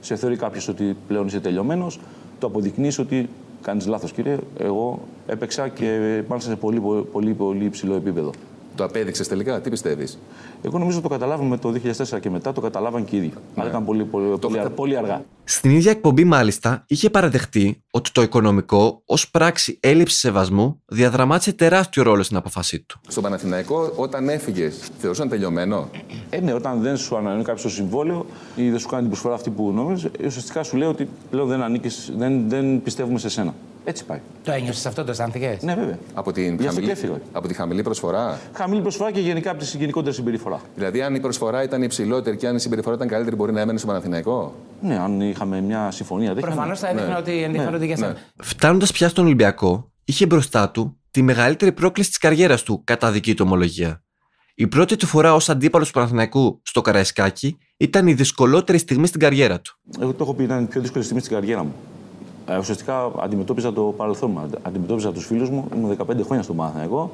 Σε 0.01 0.17
θεωρεί 0.17 0.37
κάποιος 0.37 0.69
ότι 0.69 0.97
πλέον 1.09 1.27
είσαι 1.27 1.41
τελειωμένος, 1.41 2.01
το 2.39 2.47
αποδεικνύεις 2.47 2.99
ότι 2.99 3.29
κάνεις 3.63 3.87
λάθος, 3.87 4.13
κύριε. 4.13 4.37
Εγώ 4.59 5.01
έπαιξα 5.27 5.69
και 5.69 6.23
μάλιστα 6.29 6.51
σε 6.51 6.57
πολύ, 6.57 6.81
πολύ, 6.81 7.03
πολύ, 7.03 7.33
πολύ 7.33 7.65
υψηλό 7.65 7.95
επίπεδο. 7.95 8.31
Το 8.75 8.85
απέδειξες 8.85 9.29
τελικά, 9.29 9.61
τι 9.61 9.71
πιστεύεις; 9.71 10.19
Εγώ 10.63 10.79
νομίζω 10.79 10.99
ότι 10.99 11.09
το 11.09 11.15
καταλάβαμε 11.15 11.57
το 11.57 11.73
2004 11.73 12.21
και 12.21 12.31
μετά, 12.31 12.53
το 12.53 12.61
καταλάβαν 12.61 13.05
και 13.05 13.17
οι 13.17 13.19
ίδιοι. 13.19 13.33
Αλλά 13.57 13.69
ήταν 13.69 13.85
πολύ, 13.85 14.05
πολύ, 14.05 14.39
πολύ, 14.39 14.59
αργά- 14.59 14.71
πολύ 14.75 14.97
αργά. 14.97 15.25
Στην 15.45 15.71
ίδια 15.71 15.91
εκπομπή, 15.91 16.25
μάλιστα, 16.25 16.85
είχε 16.87 17.11
παραδεχτεί 17.11 17.83
ότι 17.91 18.11
το 18.13 18.23
οικονομικό, 18.23 19.03
ως 19.07 19.31
πράξη 19.31 19.79
έλλειψη 19.83 20.19
σεβασμού, 20.19 20.81
διαδραμάτισε 20.87 21.53
τεράστιο 21.53 22.03
ρόλο 22.03 22.23
στην 22.23 22.37
αποφασή 22.37 22.81
του. 22.81 23.01
Στον 23.09 23.23
Παναθηναϊκό, 23.23 23.93
όταν 23.97 24.29
έφυγες, 24.29 24.79
θεωρούσαν 24.99 25.29
τελειωμένο; 25.29 25.89
Ε, 26.31 26.41
ναι, 26.41 26.53
όταν 26.53 26.81
δεν 26.81 26.97
σου 26.97 27.17
ανανεώνει 27.17 27.45
κάποιος 27.45 27.63
το 27.63 27.69
συμβόλαιο 27.71 28.27
ή 28.57 28.71
δεν 28.71 28.79
σου 28.79 28.87
κάνει 28.89 29.01
την 29.01 29.11
προσφορά 29.11 29.35
αυτή 29.35 29.51
που 29.51 29.73
νόμιζες, 29.73 30.11
ουσιαστικά 30.27 30.63
σου 30.63 30.77
λέει 30.77 30.89
ότι 30.89 31.09
πλέον 31.31 31.49
δεν 31.49 31.63
ανήκεις, 31.63 32.13
δεν, 32.17 32.49
δεν 32.49 32.83
πιστεύουμε 32.83 33.19
σε 33.19 33.29
σένα. 33.29 33.55
Έτσι 33.85 34.05
πάει. 34.05 34.21
Το 34.45 34.53
ένιωσες 34.53 34.87
αυτό, 34.87 35.05
το 35.05 35.11
αισθάνθηκες; 35.11 35.63
Ναι, 35.63 35.75
βέβαια. 35.75 35.99
Από 36.15 36.33
την, 36.33 36.45
Γι' 36.45 36.51
αυτό 36.51 36.65
χαμηλή, 36.67 36.87
και 36.87 36.93
έφυγα. 36.93 37.21
από 37.33 37.49
τη 37.49 37.55
χαμηλή 37.55 37.83
προσφορά; 37.83 38.41
Χαμηλή 38.53 38.81
προσφορά 38.81 39.11
και 39.11 39.21
γενικά 39.21 39.51
από 39.51 39.61
τη 39.65 39.77
γενικότερη 39.77 40.15
συμπεριφορά. 40.15 40.61
Δηλαδή, 40.75 41.03
αν 41.03 41.15
η 41.15 41.21
προσφορά 41.21 41.63
ήταν 41.63 41.83
υψηλότερη 41.83 42.37
και 42.37 42.47
αν 42.47 42.57
η 42.57 42.61
συμπεριφορά 42.61 42.95
ήταν 42.95 43.09
καλύτερη, 43.09 43.37
μπορεί 43.37 43.53
να 43.53 43.61
έμενε 43.61 43.79
στο 43.79 43.87
Παναθηναϊκό; 43.87 44.55
Ναι, 44.81 44.99
αν 44.99 45.21
είχαμε 45.21 45.61
μια 45.61 45.91
συμφωνία 45.91 46.29
τέτοια. 46.29 46.47
Προφανώς 46.47 46.79
θα 46.79 46.89
έδειχνε 46.89 47.09
ναι. 47.09 47.17
ότι 47.17 47.43
ενδιαφέρονται 47.43 47.85
για 47.85 47.97
σένα. 47.97 48.17
Φτάνοντας 48.43 48.93
πια 48.93 49.09
στον 49.09 49.25
Ολυμπιακό, 49.25 49.93
είχε 50.05 50.27
μπροστά 50.27 50.71
του 50.71 51.01
τη 51.11 51.23
μεγαλύτερη 51.23 51.73
πρόκληση 51.73 52.09
της 52.09 52.19
καριέρας 52.19 52.63
του, 52.63 52.83
κατά 52.85 53.11
δική 53.11 53.35
του 53.35 53.45
ομολογία. 53.47 54.03
Η 54.55 54.67
πρώτη 54.67 54.97
του 54.97 55.07
φορά 55.07 55.35
ως 55.35 55.49
αντίπαλος 55.49 55.87
του 55.87 55.93
Παναθηναϊκού 55.95 56.61
στο 56.65 56.81
Καραϊσκάκι 56.81 57.57
ήταν 57.77 58.07
η 58.07 58.13
δυσκολότερη 58.13 58.79
στιγμή 58.79 59.07
στην 59.07 59.21
καριέρα 59.21 59.61
του. 59.61 59.79
Εγώ 60.01 60.13
το 60.13 60.25
έχω 60.25 60.35
πει, 60.35 60.43
ήταν 60.43 60.63
η 60.63 60.67
πιο 60.67 60.81
δύσκολη 60.81 61.05
στιγμή 61.05 61.23
στην 61.23 61.35
καριέρα 61.35 61.63
μου. 61.65 61.75
Ε, 62.47 62.59
ουσιαστικά 62.59 63.13
αντιμετώπιζα 63.21 63.73
το 63.73 63.83
παρελθόν 63.83 64.31
μου. 64.31 64.39
Αντε- 64.39 64.67
Αντιμετώπιζα 64.67 65.13
τους 65.13 65.27
φίλους 65.27 65.51
μου. 65.51 65.69
Ήμουν 65.75 65.89
15 65.89 66.23
χρόνια 66.25 66.43
στον 66.43 66.57
Παναθηναϊκό. 66.57 67.11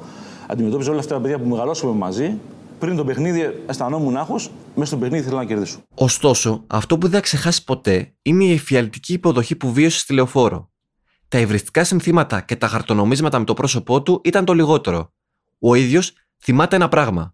Αντιμετώπιζα 0.47 0.89
όλα 0.91 0.99
αυτά 0.99 1.15
τα 1.15 1.21
παιδιά 1.21 1.39
που 1.39 1.47
μεγαλώσαμε 1.47 1.93
μαζί. 1.93 2.37
Πριν 2.79 2.95
το 2.95 3.03
παιχνίδι 3.05 3.63
αισθανόμουν 3.67 4.17
άγχος. 4.17 4.51
Μέσα 4.75 4.87
στο 4.87 4.97
παιχνίδι 4.97 5.23
ήθελα 5.23 5.37
να 5.39 5.45
κερδίσω. 5.45 5.79
Ωστόσο, 5.95 6.63
αυτό 6.67 6.95
που 6.97 7.01
δεν 7.01 7.11
θα 7.15 7.19
ξεχάσει 7.21 7.63
ποτέ 7.63 8.13
είναι 8.21 8.43
η 8.43 8.51
εφιαλτική 8.51 9.13
υποδοχή 9.13 9.55
που 9.55 9.71
βίωσε 9.73 9.99
στη 9.99 10.13
λεωφόρο. 10.13 10.69
Τα 11.27 11.39
υβριστικά 11.39 11.83
συνθήματα 11.83 12.41
και 12.41 12.55
τα 12.55 12.67
χαρτονομίσματα 12.67 13.39
με 13.39 13.45
το 13.45 13.53
πρόσωπό 13.53 14.01
του 14.01 14.21
ήταν 14.23 14.45
το 14.45 14.53
λιγότερο. 14.53 15.13
Ο 15.59 15.75
ίδιος 15.75 16.13
θυμάται 16.43 16.75
ένα 16.75 16.89
πράγμα. 16.89 17.33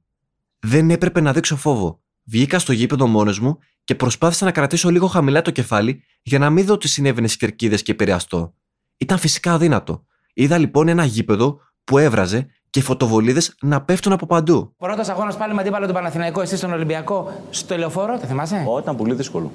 Δεν 0.59 0.89
έπρεπε 0.89 1.21
να 1.21 1.33
δείξω 1.33 1.55
φόβο. 1.55 2.01
Βγήκα 2.23 2.59
στο 2.59 2.73
γήπεδο 2.73 3.07
μόνος 3.07 3.39
μου 3.39 3.57
και 3.83 3.95
προσπάθησα 3.95 4.45
να 4.45 4.51
κρατήσω 4.51 4.89
λίγο 4.89 5.07
χαμηλά 5.07 5.41
το 5.41 5.51
κεφάλι 5.51 6.03
για 6.21 6.39
να 6.39 6.49
μην 6.49 6.65
δω 6.65 6.77
τις 6.77 6.91
συνέβαινες 6.91 7.29
στι 7.31 7.45
κερκίδες 7.45 7.81
και 7.81 7.91
επηρεαστώ. 7.91 8.53
Ήταν 8.97 9.17
φυσικά 9.17 9.53
αδύνατο. 9.53 10.05
Είδα 10.33 10.57
λοιπόν 10.57 10.87
ένα 10.87 11.05
γήπεδο 11.05 11.59
που 11.83 11.97
έβραζε 11.97 12.47
και 12.69 12.81
φωτοβολίδες 12.81 13.55
να 13.61 13.81
πέφτουν 13.81 14.11
από 14.11 14.25
παντού. 14.25 14.73
Πρώτο 14.77 15.11
αγώνας 15.11 15.37
πάλι 15.37 15.53
με 15.53 15.61
αντίπαλο 15.61 15.87
του 15.87 15.93
Παναθηναϊκού, 15.93 16.39
εσύ 16.39 16.57
στον 16.57 16.73
Ολυμπιακό, 16.73 17.43
στο 17.49 17.77
λεωφόρο, 17.77 18.19
το 18.19 18.25
θυμάσαι; 18.25 18.65
Ω, 18.67 18.79
ήταν 18.79 18.95
πολύ 18.95 19.13
δύσκολο. 19.13 19.51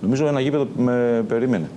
Νομίζω 0.00 0.26
ένα 0.26 0.40
γήπεδο 0.40 0.68
με 0.76 1.24
περίμενε. 1.28 1.70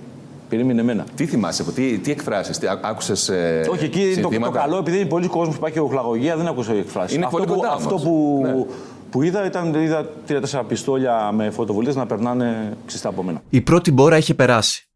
Περίμενε 0.48 0.80
εμένα. 0.80 1.04
Τι 1.14 1.26
θυμάσαι, 1.26 1.64
τι, 1.72 1.98
τι 1.98 2.10
εκφράσεις, 2.10 2.58
τι 2.58 2.66
άκουσες. 2.82 3.30
Όχι, 3.70 3.84
εκεί 3.84 4.12
είναι 4.12 4.20
το, 4.20 4.28
το 4.28 4.50
καλό, 4.50 4.76
επειδή 4.76 4.96
είναι 4.96 5.08
πολλοί 5.08 5.26
κόσμος 5.26 5.48
που 5.48 5.60
υπάρχει 5.60 5.78
οχλαγωγία, 5.78 6.36
δεν 6.36 6.46
άκουσα 6.46 6.72
εκφράσεις. 6.72 7.16
Είναι 7.16 7.24
αυτό 7.24 7.36
πολύ 7.36 7.48
που, 7.48 7.56
κοντά 7.56 7.72
αυτό 7.72 7.88
όμως. 7.88 8.02
που, 8.02 8.40
Ναι. 8.42 8.64
Που 9.10 9.22
είδα 9.22 9.46
ήταν 9.46 9.74
είδα 9.74 10.04
τρία-τέσσερα 10.26 10.64
πιστόλια 10.64 11.32
με 11.32 11.50
φωτοβολίδε 11.50 11.98
να 11.98 12.06
περνάνε 12.06 12.76
ξυστά 12.86 13.08
από 13.08 13.22
μένα. 13.22 13.42
Η 13.50 13.60
πρώτη 13.60 13.92
μπόρα 13.92 14.16
είχε 14.16 14.34
περάσει. 14.34 14.88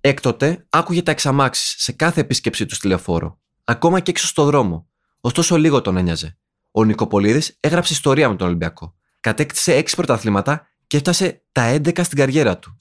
Έκτοτε 0.00 0.66
άκουγε 0.68 1.02
τα 1.02 1.10
εξαμάξεις 1.10 1.74
σε 1.78 1.92
κάθε 1.92 2.20
επίσκεψή 2.20 2.66
του 2.66 2.74
στη 2.74 2.86
λεωφόρο, 2.86 3.38
ακόμα 3.64 4.00
και 4.00 4.10
έξω 4.10 4.26
στο 4.26 4.44
δρόμο. 4.44 4.86
Ωστόσο, 5.20 5.56
λίγο 5.56 5.80
τον 5.82 5.96
ένοιαζε. 5.96 6.36
Ο 6.70 6.84
Νικοπολίδης 6.84 7.56
έγραψε 7.60 7.92
ιστορία 7.92 8.28
με 8.28 8.36
τον 8.36 8.46
Ολυμπιακό. 8.46 8.94
Κατέκτησε 9.20 9.78
6 9.78 9.84
πρωταθλήματα 9.96 10.66
και 10.86 10.96
έφτασε 10.96 11.42
τα 11.52 11.74
11 11.74 12.04
στην 12.04 12.18
καριέρα 12.18 12.58
του. 12.58 12.80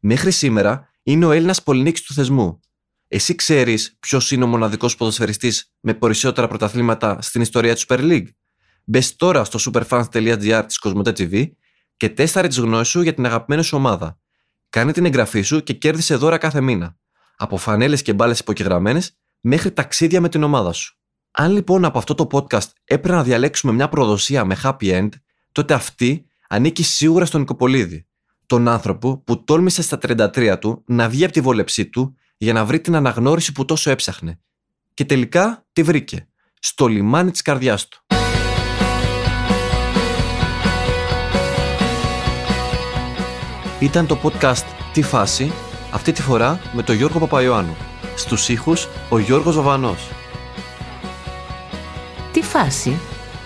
Μέχρι 0.00 0.30
σήμερα 0.30 0.88
είναι 1.02 1.24
ο 1.26 1.30
Έλληνας 1.30 1.62
πολυνίκης 1.62 2.02
του 2.02 2.14
θεσμού. 2.14 2.60
Εσύ 3.08 3.34
ξέρεις 3.34 3.96
ποιος 4.00 4.30
είναι 4.30 4.44
ο 4.44 4.46
μοναδικός 4.46 4.96
ποδοσφαιριστής 4.96 5.72
με 5.80 5.94
περισσότερα 5.94 6.48
πρωταθλήματα 6.48 7.18
στην 7.20 7.40
ιστορία 7.40 7.74
του 7.74 7.82
Super 7.88 7.98
League; 7.98 8.26
Μπες 8.90 9.16
τώρα 9.16 9.44
στο 9.44 9.58
superfans.gr 9.64 10.62
της 10.66 10.78
Κοσμοτέ 10.78 11.10
TV 11.10 11.50
και 11.96 12.08
τέσταρε 12.08 12.48
τις 12.48 12.58
γνώσεις 12.58 12.88
σου 12.88 13.00
για 13.02 13.14
την 13.14 13.26
αγαπημένη 13.26 13.62
σου 13.62 13.76
ομάδα. 13.76 14.18
Κάνε 14.68 14.92
την 14.92 15.04
εγγραφή 15.04 15.42
σου 15.42 15.62
και 15.62 15.72
κέρδισε 15.72 16.14
δώρα 16.14 16.38
κάθε 16.38 16.60
μήνα. 16.60 16.96
Από 17.36 17.56
φανέλες 17.56 18.02
και 18.02 18.12
μπάλες 18.12 18.38
υποκεγραμμένε 18.38 19.02
μέχρι 19.40 19.72
ταξίδια 19.72 20.20
με 20.20 20.28
την 20.28 20.42
ομάδα 20.42 20.72
σου. 20.72 20.98
Αν 21.30 21.52
λοιπόν 21.52 21.84
από 21.84 21.98
αυτό 21.98 22.14
το 22.14 22.26
podcast 22.32 22.68
έπρεπε 22.84 23.16
να 23.16 23.22
διαλέξουμε 23.22 23.72
μια 23.72 23.88
προδοσία 23.88 24.44
με 24.44 24.56
happy 24.62 24.98
end, 24.98 25.08
τότε 25.52 25.74
αυτή 25.74 26.26
ανήκει 26.48 26.82
σίγουρα 26.82 27.24
στον 27.24 27.40
Νικοπολίδη. 27.40 28.06
Τον 28.46 28.68
άνθρωπο 28.68 29.18
που 29.18 29.44
τόλμησε 29.44 29.82
στα 29.82 29.98
33 30.02 30.56
του 30.60 30.84
να 30.86 31.08
βγει 31.08 31.24
από 31.24 31.32
τη 31.32 31.40
βόλεψή 31.40 31.86
του 31.86 32.16
για 32.36 32.52
να 32.52 32.64
βρει 32.64 32.80
την 32.80 32.94
αναγνώριση 32.94 33.52
που 33.52 33.64
τόσο 33.64 33.90
έψαχνε. 33.90 34.40
Και 34.94 35.04
τελικά 35.04 35.66
τη 35.72 35.82
βρήκε. 35.82 36.28
Στο 36.60 36.86
λιμάνι 36.86 37.30
της 37.30 37.42
καρδιάς 37.42 37.88
του. 37.88 38.07
Ήταν 43.80 44.06
το 44.06 44.18
podcast 44.22 44.64
«Τι 44.92 45.02
φάση» 45.02 45.52
αυτή 45.90 46.12
τη 46.12 46.22
φορά 46.22 46.60
με 46.72 46.82
τον 46.82 46.94
Γιώργο 46.94 47.18
Παπαϊωάννου. 47.18 47.76
Στους 48.16 48.48
ήχους 48.48 48.88
ο 49.08 49.18
Γιώργος 49.18 49.56
Βαβανός. 49.56 50.08
Τι 52.32 52.42
φάση. 52.42 52.98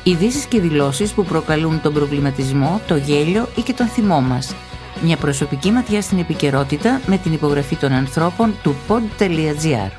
Ειδήσεις 0.02 0.44
και 0.44 0.60
δηλώσεις 0.60 1.12
που 1.12 1.24
προκαλούν 1.24 1.80
τον 1.80 1.92
προβληματισμό, 1.92 2.80
το 2.86 2.96
γέλιο 2.96 3.48
ή 3.56 3.60
και 3.60 3.72
τον 3.72 3.86
θυμό 3.86 4.20
μας. 4.20 4.54
Μια 5.02 5.16
προσωπική 5.16 5.70
ματιά 5.70 6.02
στην 6.02 6.18
επικαιρότητα 6.18 7.00
με 7.06 7.16
την 7.18 7.32
υπογραφή 7.32 7.76
των 7.76 7.92
ανθρώπων 7.92 8.54
του 8.62 8.74
pod.gr. 8.88 9.90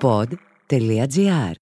Pod.gr. 0.00 1.61